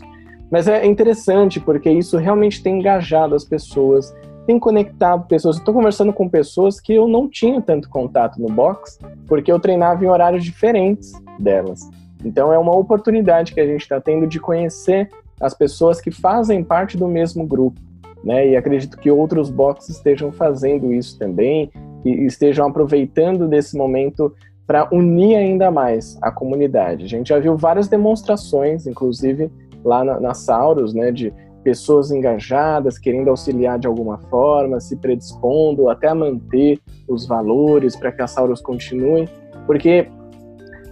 Mas 0.49 0.67
é 0.67 0.85
interessante 0.85 1.59
porque 1.59 1.89
isso 1.89 2.17
realmente 2.17 2.63
tem 2.63 2.79
engajado 2.79 3.35
as 3.35 3.43
pessoas, 3.43 4.13
tem 4.45 4.59
conectado 4.59 5.27
pessoas. 5.27 5.57
Estou 5.57 5.73
conversando 5.73 6.13
com 6.13 6.27
pessoas 6.27 6.79
que 6.79 6.93
eu 6.93 7.07
não 7.07 7.27
tinha 7.27 7.61
tanto 7.61 7.89
contato 7.89 8.41
no 8.41 8.47
box, 8.47 8.99
porque 9.27 9.51
eu 9.51 9.59
treinava 9.59 10.03
em 10.03 10.07
horários 10.07 10.43
diferentes 10.43 11.13
delas. 11.39 11.89
Então 12.23 12.51
é 12.51 12.57
uma 12.57 12.75
oportunidade 12.75 13.53
que 13.53 13.59
a 13.59 13.65
gente 13.65 13.81
está 13.81 13.99
tendo 13.99 14.27
de 14.27 14.39
conhecer 14.39 15.09
as 15.39 15.53
pessoas 15.53 15.99
que 15.99 16.11
fazem 16.11 16.63
parte 16.63 16.97
do 16.97 17.07
mesmo 17.07 17.45
grupo. 17.45 17.79
Né? 18.23 18.49
E 18.49 18.55
acredito 18.55 18.97
que 18.97 19.11
outros 19.11 19.49
boxes 19.49 19.97
estejam 19.97 20.31
fazendo 20.31 20.93
isso 20.93 21.19
também 21.19 21.69
e 22.05 22.25
estejam 22.25 22.67
aproveitando 22.67 23.47
desse 23.47 23.77
momento 23.77 24.33
para 24.65 24.87
unir 24.93 25.35
ainda 25.35 25.69
mais 25.69 26.17
a 26.21 26.31
comunidade. 26.31 27.03
A 27.03 27.07
gente 27.07 27.27
já 27.27 27.39
viu 27.39 27.57
várias 27.57 27.89
demonstrações, 27.89 28.87
inclusive 28.87 29.51
lá 29.83 30.03
na, 30.05 30.19
na 30.19 30.33
Sauros, 30.33 30.93
né, 30.93 31.11
de 31.11 31.33
pessoas 31.63 32.11
engajadas, 32.11 32.97
querendo 32.97 33.29
auxiliar 33.29 33.79
de 33.79 33.87
alguma 33.87 34.17
forma, 34.29 34.79
se 34.79 34.95
predispondo 34.95 35.89
até 35.89 36.07
a 36.07 36.15
manter 36.15 36.79
os 37.07 37.25
valores 37.25 37.95
para 37.95 38.11
que 38.11 38.21
a 38.21 38.27
Sauros 38.27 38.61
continue, 38.61 39.27
porque 39.65 40.07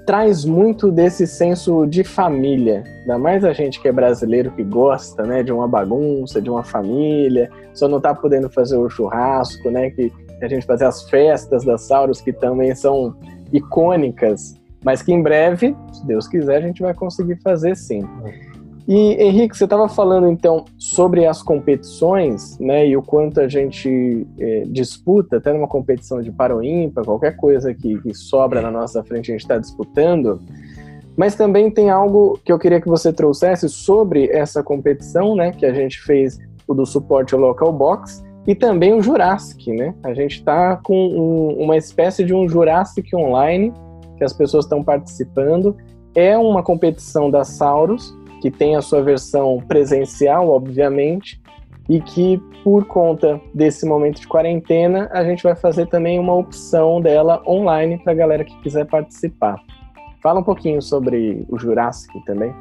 traz 0.06 0.44
muito 0.44 0.92
desse 0.92 1.28
senso 1.28 1.86
de 1.86 2.04
família, 2.04 2.84
ainda 3.02 3.18
mais 3.18 3.44
a 3.44 3.54
gente 3.54 3.80
que 3.80 3.88
é 3.88 3.92
brasileiro 3.92 4.52
que 4.52 4.64
gosta, 4.64 5.24
né, 5.24 5.44
de 5.44 5.52
uma 5.52 5.68
bagunça, 5.68 6.42
de 6.42 6.50
uma 6.50 6.64
família, 6.64 7.50
só 7.74 7.88
não 7.88 8.02
tá 8.02 8.14
podendo 8.14 8.50
fazer 8.50 8.78
o 8.78 8.90
churrasco, 8.90 9.70
né, 9.70 9.92
que 9.92 10.12
a 10.42 10.48
gente 10.48 10.66
fazer 10.66 10.86
as 10.86 11.08
festas 11.10 11.64
das 11.64 11.84
Sauros 11.84 12.20
que 12.20 12.34
também 12.34 12.74
são 12.74 13.16
icônicas, 13.54 14.56
mas 14.84 15.04
que 15.04 15.14
em 15.14 15.22
breve, 15.22 15.76
se 15.94 16.06
Deus 16.06 16.28
quiser, 16.28 16.58
a 16.58 16.68
gente 16.68 16.82
vai 16.82 16.94
conseguir 16.94 17.40
fazer 17.44 17.76
sim. 17.76 18.02
E 18.88 19.14
Henrique, 19.24 19.56
você 19.56 19.66
estava 19.66 19.88
falando 19.88 20.28
então 20.28 20.66
sobre 20.78 21.26
as 21.26 21.42
competições, 21.42 22.58
né, 22.60 22.88
e 22.88 22.98
o 22.98 23.02
quanto 23.02 23.40
a 23.40 23.48
gente 23.48 24.28
é, 24.40 24.64
disputa, 24.68 25.38
até 25.38 25.54
numa 25.54 25.68
competição 25.68 26.22
de 26.22 26.32
para 26.32 26.54
ímpar, 26.66 27.06
qualquer 27.06 27.36
coisa 27.36 27.74
que, 27.74 28.00
que 28.02 28.14
sobra 28.14 28.62
na 28.62 28.72
nossa 28.72 29.04
frente 29.04 29.32
a 29.32 29.34
gente 29.34 29.42
está 29.42 29.58
disputando. 29.58 30.42
Mas 31.16 31.36
também 31.36 31.70
tem 31.70 31.90
algo 31.90 32.40
que 32.44 32.52
eu 32.52 32.58
queria 32.58 32.82
que 32.82 32.88
você 32.88 33.14
trouxesse 33.14 33.70
sobre 33.70 34.28
essa 34.28 34.64
competição, 34.64 35.36
né, 35.36 35.52
que 35.52 35.66
a 35.66 35.74
gente 35.74 36.02
fez 36.02 36.40
o 36.68 36.74
do 36.74 36.86
suporte 36.86 37.34
ao 37.34 37.40
local 37.40 37.72
box 37.72 38.24
e 38.48 38.56
também 38.56 38.94
o 38.94 39.02
Jurassic, 39.02 39.72
né? 39.72 39.94
A 40.04 40.14
gente 40.14 40.38
está 40.38 40.76
com 40.78 40.96
um, 40.96 41.64
uma 41.64 41.78
espécie 41.78 42.24
de 42.24 42.34
um 42.34 42.50
Jurassic 42.50 43.16
online 43.16 43.72
que 44.18 44.24
as 44.24 44.34
pessoas 44.34 44.66
estão 44.66 44.84
participando. 44.84 45.76
É 46.16 46.36
uma 46.38 46.64
competição 46.64 47.30
da 47.30 47.44
Saurus 47.44 48.16
que 48.42 48.50
tem 48.50 48.76
a 48.76 48.82
sua 48.82 49.04
versão 49.04 49.60
presencial, 49.68 50.50
obviamente, 50.50 51.40
e 51.88 52.02
que 52.02 52.42
por 52.64 52.86
conta 52.86 53.40
desse 53.54 53.86
momento 53.86 54.20
de 54.20 54.28
quarentena, 54.28 55.10
a 55.12 55.24
gente 55.24 55.44
vai 55.44 55.56
fazer 55.56 55.88
também 55.88 56.20
uma 56.20 56.34
opção 56.34 57.00
dela 57.02 57.42
online 57.48 57.98
para 58.00 58.14
a 58.14 58.16
galera 58.16 58.44
que 58.44 58.56
quiser 58.62 58.86
participar. 58.86 59.58
Fala 60.22 60.40
um 60.40 60.44
pouquinho 60.44 60.82
sobre 60.82 61.46
o 61.50 61.58
Jurassic 61.58 62.24
também. 62.26 62.54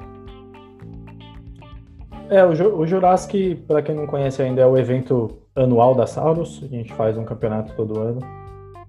É, 2.28 2.44
o, 2.44 2.78
o 2.78 2.86
Jurassic, 2.86 3.56
para 3.66 3.82
quem 3.82 3.94
não 3.94 4.06
conhece 4.06 4.40
ainda, 4.40 4.62
é 4.62 4.66
o 4.66 4.76
evento 4.76 5.38
anual 5.54 5.94
da 5.94 6.06
Saurus. 6.06 6.60
A 6.62 6.66
gente 6.68 6.92
faz 6.94 7.18
um 7.18 7.24
campeonato 7.24 7.74
todo 7.74 7.98
ano 7.98 8.20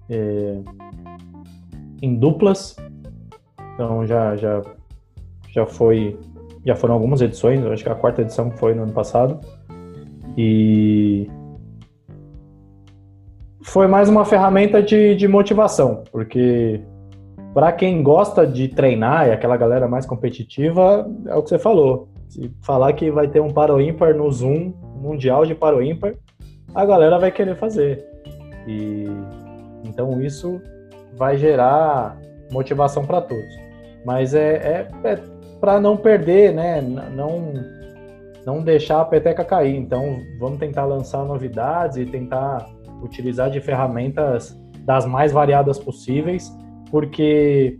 é, 0.08 0.58
em 2.00 2.14
duplas. 2.16 2.76
Então 3.74 4.06
já, 4.06 4.36
já, 4.36 4.62
já 5.50 5.66
foi 5.66 6.18
já 6.64 6.76
foram 6.76 6.94
algumas 6.94 7.20
edições, 7.20 7.64
acho 7.64 7.82
que 7.82 7.90
a 7.90 7.94
quarta 7.94 8.22
edição 8.22 8.50
foi 8.52 8.74
no 8.74 8.84
ano 8.84 8.92
passado. 8.92 9.40
E 10.36 11.28
foi 13.62 13.86
mais 13.86 14.08
uma 14.08 14.24
ferramenta 14.24 14.82
de, 14.82 15.14
de 15.14 15.28
motivação, 15.28 16.04
porque 16.10 16.80
para 17.52 17.70
quem 17.72 18.02
gosta 18.02 18.46
de 18.46 18.68
treinar 18.68 19.28
e 19.28 19.32
aquela 19.32 19.56
galera 19.56 19.86
mais 19.86 20.06
competitiva, 20.06 21.08
é 21.26 21.34
o 21.34 21.42
que 21.42 21.50
você 21.50 21.58
falou. 21.58 22.08
Se 22.28 22.50
falar 22.62 22.92
que 22.94 23.10
vai 23.10 23.28
ter 23.28 23.40
um 23.40 23.50
paro 23.50 23.80
ímpar 23.80 24.14
no 24.14 24.30
Zoom, 24.30 24.72
mundial 24.96 25.44
de 25.44 25.54
paro 25.54 25.82
ímpar, 25.82 26.14
a 26.74 26.84
galera 26.84 27.18
vai 27.18 27.30
querer 27.30 27.56
fazer. 27.56 28.02
E 28.66 29.04
então 29.84 30.22
isso 30.22 30.60
vai 31.16 31.36
gerar 31.36 32.18
motivação 32.50 33.04
para 33.04 33.20
todos. 33.20 33.54
Mas 34.04 34.34
é, 34.34 34.88
é, 35.04 35.08
é 35.08 35.31
para 35.62 35.80
não 35.80 35.96
perder, 35.96 36.52
né? 36.52 36.80
Não, 36.80 37.54
não 38.44 38.64
deixar 38.64 39.00
a 39.00 39.04
peteca 39.04 39.44
cair. 39.44 39.76
Então, 39.76 40.18
vamos 40.40 40.58
tentar 40.58 40.84
lançar 40.86 41.24
novidades 41.24 41.98
e 41.98 42.04
tentar 42.04 42.68
utilizar 43.00 43.48
de 43.48 43.60
ferramentas 43.60 44.60
das 44.80 45.06
mais 45.06 45.30
variadas 45.30 45.78
possíveis, 45.78 46.52
porque 46.90 47.78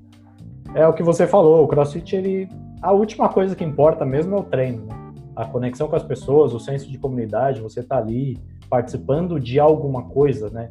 é 0.77 0.87
o 0.87 0.93
que 0.93 1.03
você 1.03 1.27
falou, 1.27 1.65
o 1.65 1.67
CrossFit 1.67 2.15
ele 2.15 2.49
a 2.81 2.93
última 2.93 3.29
coisa 3.29 3.57
que 3.57 3.65
importa 3.65 4.05
mesmo 4.05 4.37
é 4.37 4.39
o 4.39 4.45
treino, 4.45 4.87
né? 4.87 5.13
a 5.35 5.45
conexão 5.45 5.89
com 5.89 5.97
as 5.97 6.05
pessoas, 6.05 6.55
o 6.55 6.61
senso 6.61 6.89
de 6.89 6.99
comunidade, 6.99 7.61
você 7.61 7.83
tá 7.83 7.99
ali 7.99 8.39
participando 8.71 9.41
de 9.41 9.59
alguma 9.59 10.05
coisa, 10.05 10.51
né? 10.51 10.71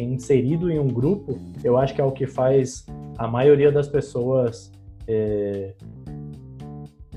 inserido 0.00 0.70
em 0.70 0.78
um 0.78 0.88
grupo, 0.88 1.38
eu 1.62 1.76
acho 1.76 1.94
que 1.94 2.00
é 2.00 2.04
o 2.04 2.12
que 2.12 2.26
faz 2.26 2.86
a 3.18 3.28
maioria 3.28 3.70
das 3.70 3.86
pessoas 3.86 4.72
é, 5.06 5.74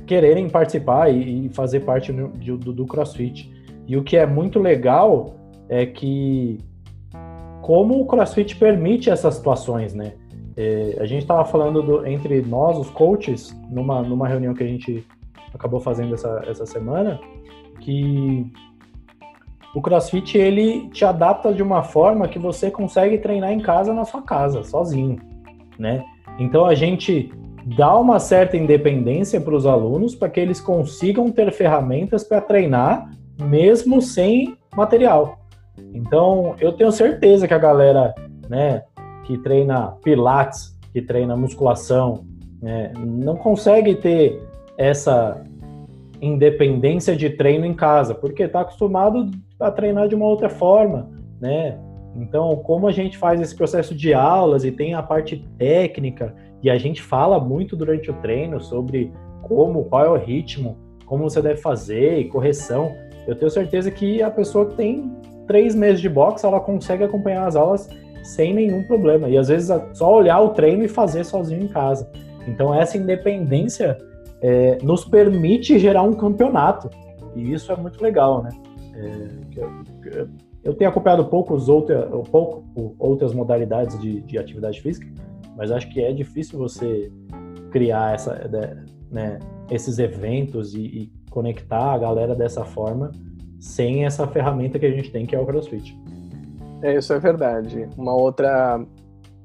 quererem 0.07 0.49
participar 0.49 1.09
e, 1.09 1.49
fazer 1.49 1.81
parte 1.81 2.11
do, 2.11 2.57
do, 2.57 2.73
do 2.73 2.85
CrossFit. 2.85 3.51
E 3.85 3.95
o 3.95 4.03
que 4.03 4.17
é 4.17 4.25
muito 4.25 4.59
legal 4.59 5.35
é 5.69 5.85
que 5.85 6.57
como 7.61 7.99
o 8.01 8.05
CrossFit 8.05 8.55
permite 8.55 9.09
essas 9.09 9.35
situações, 9.35 9.93
né? 9.93 10.13
É, 10.55 10.97
a 10.99 11.05
gente 11.05 11.21
estava 11.21 11.45
falando 11.45 11.83
do, 11.83 12.07
entre 12.07 12.41
nós, 12.41 12.77
os 12.77 12.89
coaches, 12.89 13.55
numa, 13.69 14.01
numa 14.01 14.27
reunião 14.27 14.53
que 14.53 14.63
a 14.63 14.67
gente 14.67 15.05
acabou 15.53 15.79
fazendo 15.79 16.13
essa, 16.15 16.43
essa 16.47 16.65
semana, 16.65 17.19
que 17.79 18.51
o 19.75 19.81
CrossFit 19.81 20.37
ele 20.37 20.89
te 20.89 21.05
adapta 21.05 21.53
de 21.53 21.61
uma 21.61 21.83
forma 21.83 22.27
que 22.27 22.39
você 22.39 22.71
consegue 22.71 23.17
treinar 23.19 23.51
em 23.51 23.59
casa 23.59 23.93
na 23.93 24.05
sua 24.05 24.21
casa, 24.21 24.63
sozinho, 24.63 25.19
né? 25.77 26.03
Então 26.39 26.65
a 26.65 26.73
gente 26.73 27.31
dá 27.75 27.97
uma 27.97 28.19
certa 28.19 28.55
independência 28.55 29.41
para 29.41 29.55
os 29.55 29.65
alunos 29.65 30.15
para 30.15 30.29
que 30.29 30.39
eles 30.39 30.61
consigam 30.61 31.31
ter 31.31 31.51
ferramentas 31.51 32.23
para 32.23 32.39
treinar 32.39 33.11
mesmo 33.39 34.01
sem 34.01 34.57
material. 34.75 35.39
Então, 35.93 36.55
eu 36.59 36.73
tenho 36.73 36.91
certeza 36.91 37.47
que 37.47 37.53
a 37.53 37.57
galera, 37.57 38.15
né, 38.49 38.83
que 39.25 39.37
treina 39.39 39.93
pilates, 40.03 40.77
que 40.93 41.01
treina 41.01 41.35
musculação, 41.35 42.25
né, 42.61 42.93
não 42.97 43.35
consegue 43.35 43.95
ter 43.95 44.41
essa 44.77 45.43
independência 46.21 47.15
de 47.15 47.29
treino 47.29 47.65
em 47.65 47.73
casa, 47.73 48.15
porque 48.15 48.43
está 48.43 48.61
acostumado 48.61 49.29
a 49.59 49.69
treinar 49.69 50.07
de 50.07 50.15
uma 50.15 50.25
outra 50.25 50.49
forma, 50.49 51.09
né? 51.39 51.77
Então, 52.17 52.55
como 52.57 52.87
a 52.87 52.91
gente 52.91 53.17
faz 53.17 53.39
esse 53.39 53.55
processo 53.55 53.93
de 53.93 54.13
aulas 54.13 54.65
e 54.65 54.71
tem 54.71 54.95
a 54.95 55.03
parte 55.03 55.45
técnica 55.57 56.33
e 56.63 56.69
a 56.69 56.77
gente 56.77 57.01
fala 57.01 57.39
muito 57.39 57.75
durante 57.75 58.09
o 58.09 58.13
treino 58.15 58.59
sobre 58.59 59.11
como, 59.43 59.85
qual 59.85 60.03
é 60.03 60.09
o 60.09 60.17
ritmo, 60.17 60.77
como 61.05 61.29
você 61.29 61.41
deve 61.41 61.61
fazer 61.61 62.17
e 62.17 62.25
correção. 62.27 62.91
Eu 63.27 63.35
tenho 63.35 63.51
certeza 63.51 63.91
que 63.91 64.21
a 64.21 64.31
pessoa 64.31 64.65
que 64.65 64.75
tem 64.75 65.15
três 65.47 65.75
meses 65.75 66.01
de 66.01 66.09
boxe, 66.09 66.45
ela 66.45 66.59
consegue 66.59 67.03
acompanhar 67.03 67.47
as 67.47 67.55
aulas 67.55 67.87
sem 68.23 68.53
nenhum 68.53 68.83
problema. 68.83 69.29
E 69.29 69.37
às 69.37 69.47
vezes 69.47 69.69
só 69.93 70.13
olhar 70.13 70.41
o 70.41 70.49
treino 70.49 70.83
e 70.83 70.87
fazer 70.87 71.23
sozinho 71.23 71.63
em 71.63 71.67
casa. 71.67 72.09
Então 72.47 72.73
essa 72.73 72.97
independência 72.97 73.97
é, 74.41 74.79
nos 74.81 75.05
permite 75.05 75.77
gerar 75.77 76.01
um 76.01 76.13
campeonato. 76.13 76.89
E 77.35 77.53
isso 77.53 77.71
é 77.71 77.75
muito 77.75 78.01
legal, 78.01 78.41
né? 78.41 78.49
É, 78.95 80.25
eu 80.63 80.73
tenho 80.73 80.89
acompanhado 80.89 81.25
poucos 81.25 81.69
outra, 81.69 82.07
pouco 82.31 82.95
outras 82.99 83.33
modalidades 83.33 83.99
de, 83.99 84.21
de, 84.21 84.37
atividade 84.37 84.81
física, 84.81 85.07
mas 85.55 85.71
acho 85.71 85.89
que 85.89 86.01
é 86.01 86.11
difícil 86.11 86.59
você 86.59 87.11
criar 87.71 88.15
essa, 88.15 88.49
né, 89.11 89.39
esses 89.69 89.99
eventos 89.99 90.73
e, 90.73 90.79
e 90.79 91.11
conectar 91.29 91.93
a 91.93 91.97
galera 91.97 92.35
dessa 92.35 92.65
forma 92.65 93.11
sem 93.59 94.05
essa 94.05 94.27
ferramenta 94.27 94.77
que 94.77 94.85
a 94.85 94.91
gente 94.91 95.11
tem, 95.11 95.25
que 95.25 95.35
é 95.35 95.39
o 95.39 95.45
CrossFit. 95.45 95.97
É, 96.81 96.95
isso 96.95 97.11
é 97.11 97.19
verdade. 97.19 97.87
Uma 97.97 98.13
outra 98.13 98.79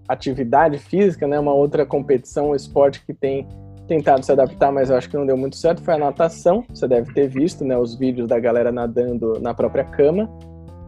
atividade 0.08 0.78
física, 0.78 1.26
né, 1.26 1.38
uma 1.38 1.54
outra 1.54 1.86
competição, 1.86 2.50
um 2.50 2.54
esporte 2.54 3.04
que 3.06 3.14
tem 3.14 3.46
tentado 3.86 4.24
se 4.24 4.32
adaptar, 4.32 4.70
mas 4.70 4.90
eu 4.90 4.96
acho 4.96 5.08
que 5.08 5.16
não 5.16 5.26
deu 5.26 5.36
muito 5.36 5.56
certo, 5.56 5.82
foi 5.82 5.94
a 5.94 5.98
natação. 5.98 6.64
Você 6.68 6.86
deve 6.86 7.12
ter 7.12 7.28
visto, 7.28 7.64
né, 7.64 7.76
os 7.76 7.94
vídeos 7.94 8.28
da 8.28 8.38
galera 8.38 8.70
nadando 8.70 9.40
na 9.40 9.54
própria 9.54 9.84
cama. 9.84 10.28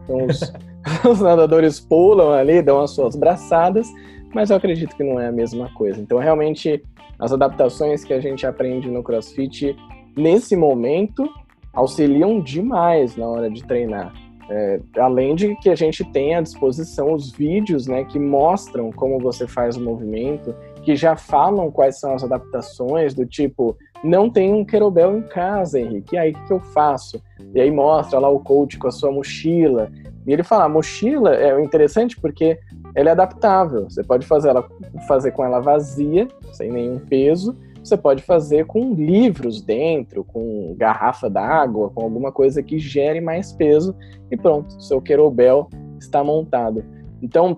Então, 0.05 0.25
os, 0.25 0.53
os 1.09 1.19
nadadores 1.19 1.79
pulam 1.79 2.31
ali, 2.31 2.61
dão 2.61 2.79
as 2.79 2.91
suas 2.91 3.15
braçadas, 3.15 3.87
mas 4.33 4.49
eu 4.49 4.57
acredito 4.57 4.95
que 4.95 5.03
não 5.03 5.19
é 5.19 5.27
a 5.27 5.31
mesma 5.31 5.69
coisa. 5.73 5.99
Então, 5.99 6.17
realmente, 6.17 6.81
as 7.19 7.33
adaptações 7.33 8.03
que 8.03 8.13
a 8.13 8.19
gente 8.19 8.45
aprende 8.45 8.89
no 8.89 9.03
CrossFit, 9.03 9.75
nesse 10.15 10.55
momento, 10.55 11.29
auxiliam 11.73 12.39
demais 12.39 13.17
na 13.17 13.27
hora 13.27 13.49
de 13.49 13.63
treinar. 13.63 14.13
É, 14.47 14.79
além 14.99 15.35
de 15.35 15.55
que 15.55 15.69
a 15.69 15.75
gente 15.75 16.03
tem 16.11 16.35
à 16.35 16.41
disposição 16.41 17.11
os 17.13 17.31
vídeos 17.31 17.87
né, 17.87 18.03
que 18.03 18.19
mostram 18.19 18.91
como 18.91 19.19
você 19.19 19.47
faz 19.47 19.75
o 19.75 19.81
movimento, 19.81 20.55
que 20.83 20.95
já 20.95 21.15
falam 21.15 21.71
quais 21.71 21.99
são 21.99 22.13
as 22.13 22.23
adaptações, 22.23 23.15
do 23.15 23.25
tipo, 23.25 23.75
não 24.03 24.29
tem 24.29 24.53
um 24.53 24.63
querobel 24.63 25.17
em 25.17 25.21
casa, 25.21 25.79
Henrique, 25.79 26.15
e 26.15 26.17
aí 26.17 26.31
o 26.31 26.45
que 26.45 26.53
eu 26.53 26.59
faço? 26.59 27.21
E 27.53 27.59
aí 27.59 27.71
mostra 27.71 28.19
lá 28.19 28.29
o 28.29 28.39
coach 28.39 28.77
com 28.77 28.87
a 28.87 28.91
sua 28.91 29.11
mochila, 29.11 29.89
e 30.25 30.33
ele 30.33 30.43
fala, 30.43 30.65
a 30.65 30.69
mochila 30.69 31.35
é 31.35 31.61
interessante 31.61 32.19
porque 32.19 32.59
ela 32.95 33.09
é 33.09 33.11
adaptável, 33.11 33.89
você 33.89 34.03
pode 34.03 34.25
fazer, 34.25 34.49
ela, 34.49 34.67
fazer 35.07 35.31
com 35.31 35.43
ela 35.43 35.59
vazia, 35.59 36.27
sem 36.51 36.71
nenhum 36.71 36.99
peso, 36.99 37.55
você 37.83 37.95
pode 37.95 38.23
fazer 38.23 38.65
com 38.65 38.93
livros 38.93 39.61
dentro, 39.61 40.23
com 40.23 40.73
garrafa 40.75 41.29
d'água, 41.29 41.91
com 41.91 42.01
alguma 42.01 42.31
coisa 42.31 42.63
que 42.63 42.79
gere 42.79 43.21
mais 43.21 43.53
peso, 43.53 43.95
e 44.31 44.35
pronto, 44.35 44.81
seu 44.81 44.99
querobel 44.99 45.69
está 45.99 46.23
montado. 46.23 46.83
Então, 47.21 47.55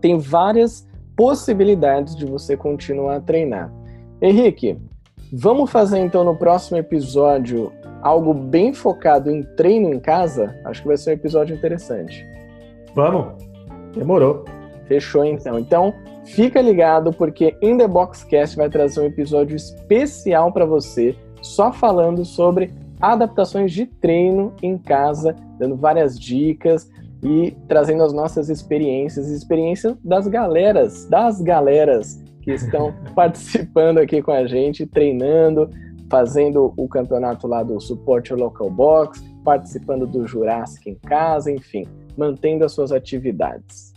tem 0.00 0.18
várias 0.18 0.88
possibilidades 1.14 2.16
de 2.16 2.26
você 2.26 2.56
continuar 2.56 3.16
a 3.16 3.20
treinar. 3.20 3.72
Henrique, 4.20 4.76
vamos 5.32 5.70
fazer 5.70 5.98
então 5.98 6.22
no 6.22 6.36
próximo 6.36 6.76
episódio 6.76 7.72
algo 8.02 8.34
bem 8.34 8.74
focado 8.74 9.30
em 9.30 9.42
treino 9.42 9.92
em 9.92 9.98
casa? 9.98 10.54
Acho 10.64 10.82
que 10.82 10.88
vai 10.88 10.96
ser 10.96 11.10
um 11.10 11.14
episódio 11.14 11.56
interessante. 11.56 12.26
Vamos, 12.94 13.32
demorou. 13.94 14.44
Fechou 14.86 15.24
então. 15.24 15.58
Então, 15.58 15.94
fica 16.24 16.60
ligado 16.60 17.12
porque 17.12 17.56
In 17.62 17.78
The 17.78 17.88
Boxcast 17.88 18.56
vai 18.56 18.68
trazer 18.68 19.00
um 19.00 19.06
episódio 19.06 19.56
especial 19.56 20.52
para 20.52 20.66
você, 20.66 21.16
só 21.40 21.72
falando 21.72 22.24
sobre 22.24 22.74
adaptações 23.00 23.72
de 23.72 23.86
treino 23.86 24.52
em 24.62 24.76
casa, 24.76 25.34
dando 25.58 25.76
várias 25.76 26.18
dicas, 26.18 26.90
e 27.22 27.56
trazendo 27.68 28.02
as 28.02 28.12
nossas 28.12 28.48
experiências, 28.48 29.28
experiências 29.28 29.96
das 30.04 30.26
galeras, 30.26 31.06
das 31.06 31.40
galeras 31.40 32.21
que 32.42 32.52
estão 32.52 32.92
participando 33.14 33.98
aqui 33.98 34.20
com 34.20 34.32
a 34.32 34.46
gente, 34.46 34.86
treinando, 34.86 35.70
fazendo 36.10 36.74
o 36.76 36.86
campeonato 36.88 37.46
lá 37.46 37.62
do 37.62 37.80
Support 37.80 38.30
Local 38.32 38.70
Box, 38.70 39.24
participando 39.42 40.06
do 40.06 40.26
Jurassic 40.26 40.90
em 40.90 40.94
casa, 40.94 41.50
enfim, 41.50 41.86
mantendo 42.16 42.64
as 42.64 42.72
suas 42.72 42.92
atividades. 42.92 43.91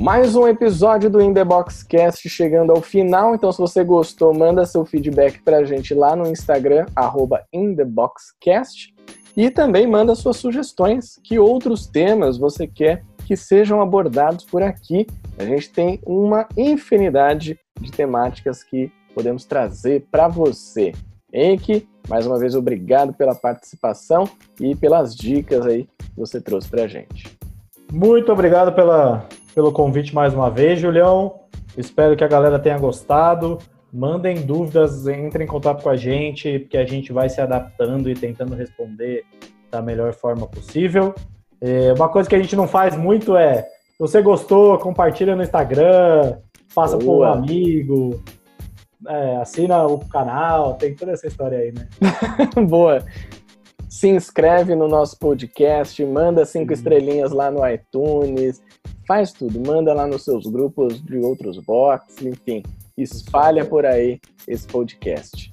Mais 0.00 0.34
um 0.34 0.48
episódio 0.48 1.10
do 1.10 1.20
In 1.20 1.34
The 1.34 1.44
Box 1.44 1.82
Cast 1.82 2.26
chegando 2.26 2.72
ao 2.72 2.80
final. 2.80 3.34
Então, 3.34 3.52
se 3.52 3.58
você 3.58 3.84
gostou, 3.84 4.32
manda 4.32 4.64
seu 4.64 4.82
feedback 4.86 5.42
pra 5.42 5.62
gente 5.62 5.92
lá 5.92 6.16
no 6.16 6.26
Instagram, 6.26 6.86
arroba 6.96 7.44
InTheBoxCast. 7.52 8.94
E 9.36 9.50
também 9.50 9.86
manda 9.86 10.14
suas 10.14 10.38
sugestões. 10.38 11.20
Que 11.22 11.38
outros 11.38 11.86
temas 11.86 12.38
você 12.38 12.66
quer 12.66 13.04
que 13.26 13.36
sejam 13.36 13.82
abordados 13.82 14.46
por 14.46 14.62
aqui? 14.62 15.06
A 15.38 15.44
gente 15.44 15.70
tem 15.70 16.00
uma 16.06 16.48
infinidade 16.56 17.60
de 17.78 17.92
temáticas 17.92 18.62
que 18.62 18.90
podemos 19.14 19.44
trazer 19.44 20.06
para 20.10 20.28
você. 20.28 20.92
Henrique, 21.30 21.86
mais 22.08 22.26
uma 22.26 22.38
vez, 22.38 22.54
obrigado 22.54 23.12
pela 23.12 23.34
participação 23.34 24.24
e 24.58 24.74
pelas 24.74 25.14
dicas 25.14 25.66
aí 25.66 25.84
que 25.84 26.16
você 26.16 26.40
trouxe 26.40 26.70
para 26.70 26.84
a 26.84 26.88
gente. 26.88 27.38
Muito 27.92 28.32
obrigado 28.32 28.72
pela 28.72 29.28
pelo 29.54 29.72
convite 29.72 30.14
mais 30.14 30.34
uma 30.34 30.50
vez, 30.50 30.80
Julião. 30.80 31.40
Espero 31.76 32.16
que 32.16 32.24
a 32.24 32.28
galera 32.28 32.58
tenha 32.58 32.78
gostado. 32.78 33.58
Mandem 33.92 34.42
dúvidas, 34.42 35.06
entrem 35.06 35.44
em 35.44 35.48
contato 35.48 35.82
com 35.82 35.88
a 35.88 35.96
gente, 35.96 36.60
porque 36.60 36.76
a 36.76 36.86
gente 36.86 37.12
vai 37.12 37.28
se 37.28 37.40
adaptando 37.40 38.08
e 38.08 38.14
tentando 38.14 38.54
responder 38.54 39.24
da 39.70 39.82
melhor 39.82 40.12
forma 40.12 40.46
possível. 40.46 41.14
É, 41.60 41.92
uma 41.92 42.08
coisa 42.08 42.28
que 42.28 42.34
a 42.34 42.38
gente 42.38 42.56
não 42.56 42.68
faz 42.68 42.96
muito 42.96 43.36
é, 43.36 43.62
se 43.62 43.98
você 43.98 44.22
gostou, 44.22 44.78
compartilha 44.78 45.36
no 45.36 45.42
Instagram, 45.42 46.38
passa 46.74 46.96
para 46.96 47.06
um 47.06 47.22
amigo, 47.22 48.22
é, 49.06 49.36
assina 49.36 49.84
o 49.86 49.98
canal, 50.08 50.74
tem 50.74 50.94
toda 50.94 51.12
essa 51.12 51.26
história 51.26 51.58
aí, 51.58 51.72
né? 51.72 51.88
Boa. 52.66 53.04
Se 53.90 54.08
inscreve 54.08 54.76
no 54.76 54.86
nosso 54.86 55.18
podcast, 55.18 56.02
manda 56.06 56.46
cinco 56.46 56.72
estrelinhas 56.72 57.32
lá 57.32 57.50
no 57.50 57.68
iTunes, 57.68 58.62
faz 59.04 59.32
tudo, 59.32 59.58
manda 59.66 59.92
lá 59.92 60.06
nos 60.06 60.22
seus 60.22 60.46
grupos 60.46 61.02
de 61.02 61.18
outros 61.18 61.58
bots, 61.58 62.22
enfim, 62.22 62.62
espalha 62.96 63.64
por 63.64 63.84
aí 63.84 64.20
esse 64.46 64.64
podcast. 64.64 65.52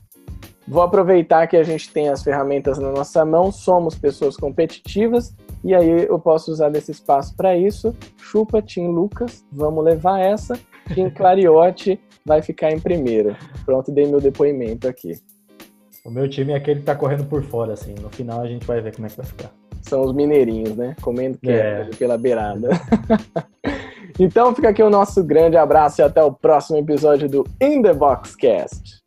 Vou 0.68 0.84
aproveitar 0.84 1.48
que 1.48 1.58
a 1.58 1.64
gente 1.64 1.92
tem 1.92 2.10
as 2.10 2.22
ferramentas 2.22 2.78
na 2.78 2.92
nossa 2.92 3.26
mão, 3.26 3.52
somos 3.52 3.96
pessoas 3.96 4.38
competitivas 4.38 5.36
e 5.64 5.74
aí 5.74 6.06
eu 6.08 6.20
posso 6.20 6.52
usar 6.52 6.70
desse 6.70 6.92
espaço 6.92 7.36
para 7.36 7.58
isso. 7.58 7.92
Chupa 8.18 8.62
Tim 8.62 8.90
Lucas, 8.90 9.44
vamos 9.52 9.84
levar 9.84 10.20
essa. 10.20 10.60
Tim 10.94 11.10
Clariotti 11.10 12.00
vai 12.24 12.44
ficar 12.44 12.72
em 12.72 12.80
primeiro. 12.80 13.36
Pronto, 13.66 13.92
dei 13.92 14.06
meu 14.06 14.22
depoimento 14.22 14.88
aqui. 14.88 15.14
O 16.08 16.10
meu 16.10 16.28
time 16.28 16.54
é 16.54 16.56
aquele 16.56 16.80
que 16.80 16.86
tá 16.86 16.96
correndo 16.96 17.26
por 17.26 17.44
fora, 17.44 17.74
assim. 17.74 17.94
No 18.02 18.10
final 18.10 18.42
a 18.42 18.48
gente 18.48 18.66
vai 18.66 18.82
ver 18.82 18.96
como 18.96 19.06
é 19.06 19.10
que 19.10 19.18
vai 19.18 19.26
ficar 19.26 19.52
são 19.88 20.02
os 20.02 20.14
mineirinhos, 20.14 20.76
né? 20.76 20.96
Comendo 21.02 21.38
quieto 21.38 21.94
é. 21.94 21.98
pela 21.98 22.18
beirada. 22.18 22.70
então 24.20 24.54
fica 24.54 24.70
aqui 24.70 24.84
o 24.84 24.90
nosso 24.90 25.24
grande 25.24 25.58
abraço 25.58 26.02
e 26.02 26.04
até 26.04 26.22
o 26.22 26.32
próximo 26.32 26.78
episódio 26.78 27.30
do 27.30 27.46
In 27.62 27.82
The 27.82 27.94
Box 27.94 28.36
Cast. 28.36 29.02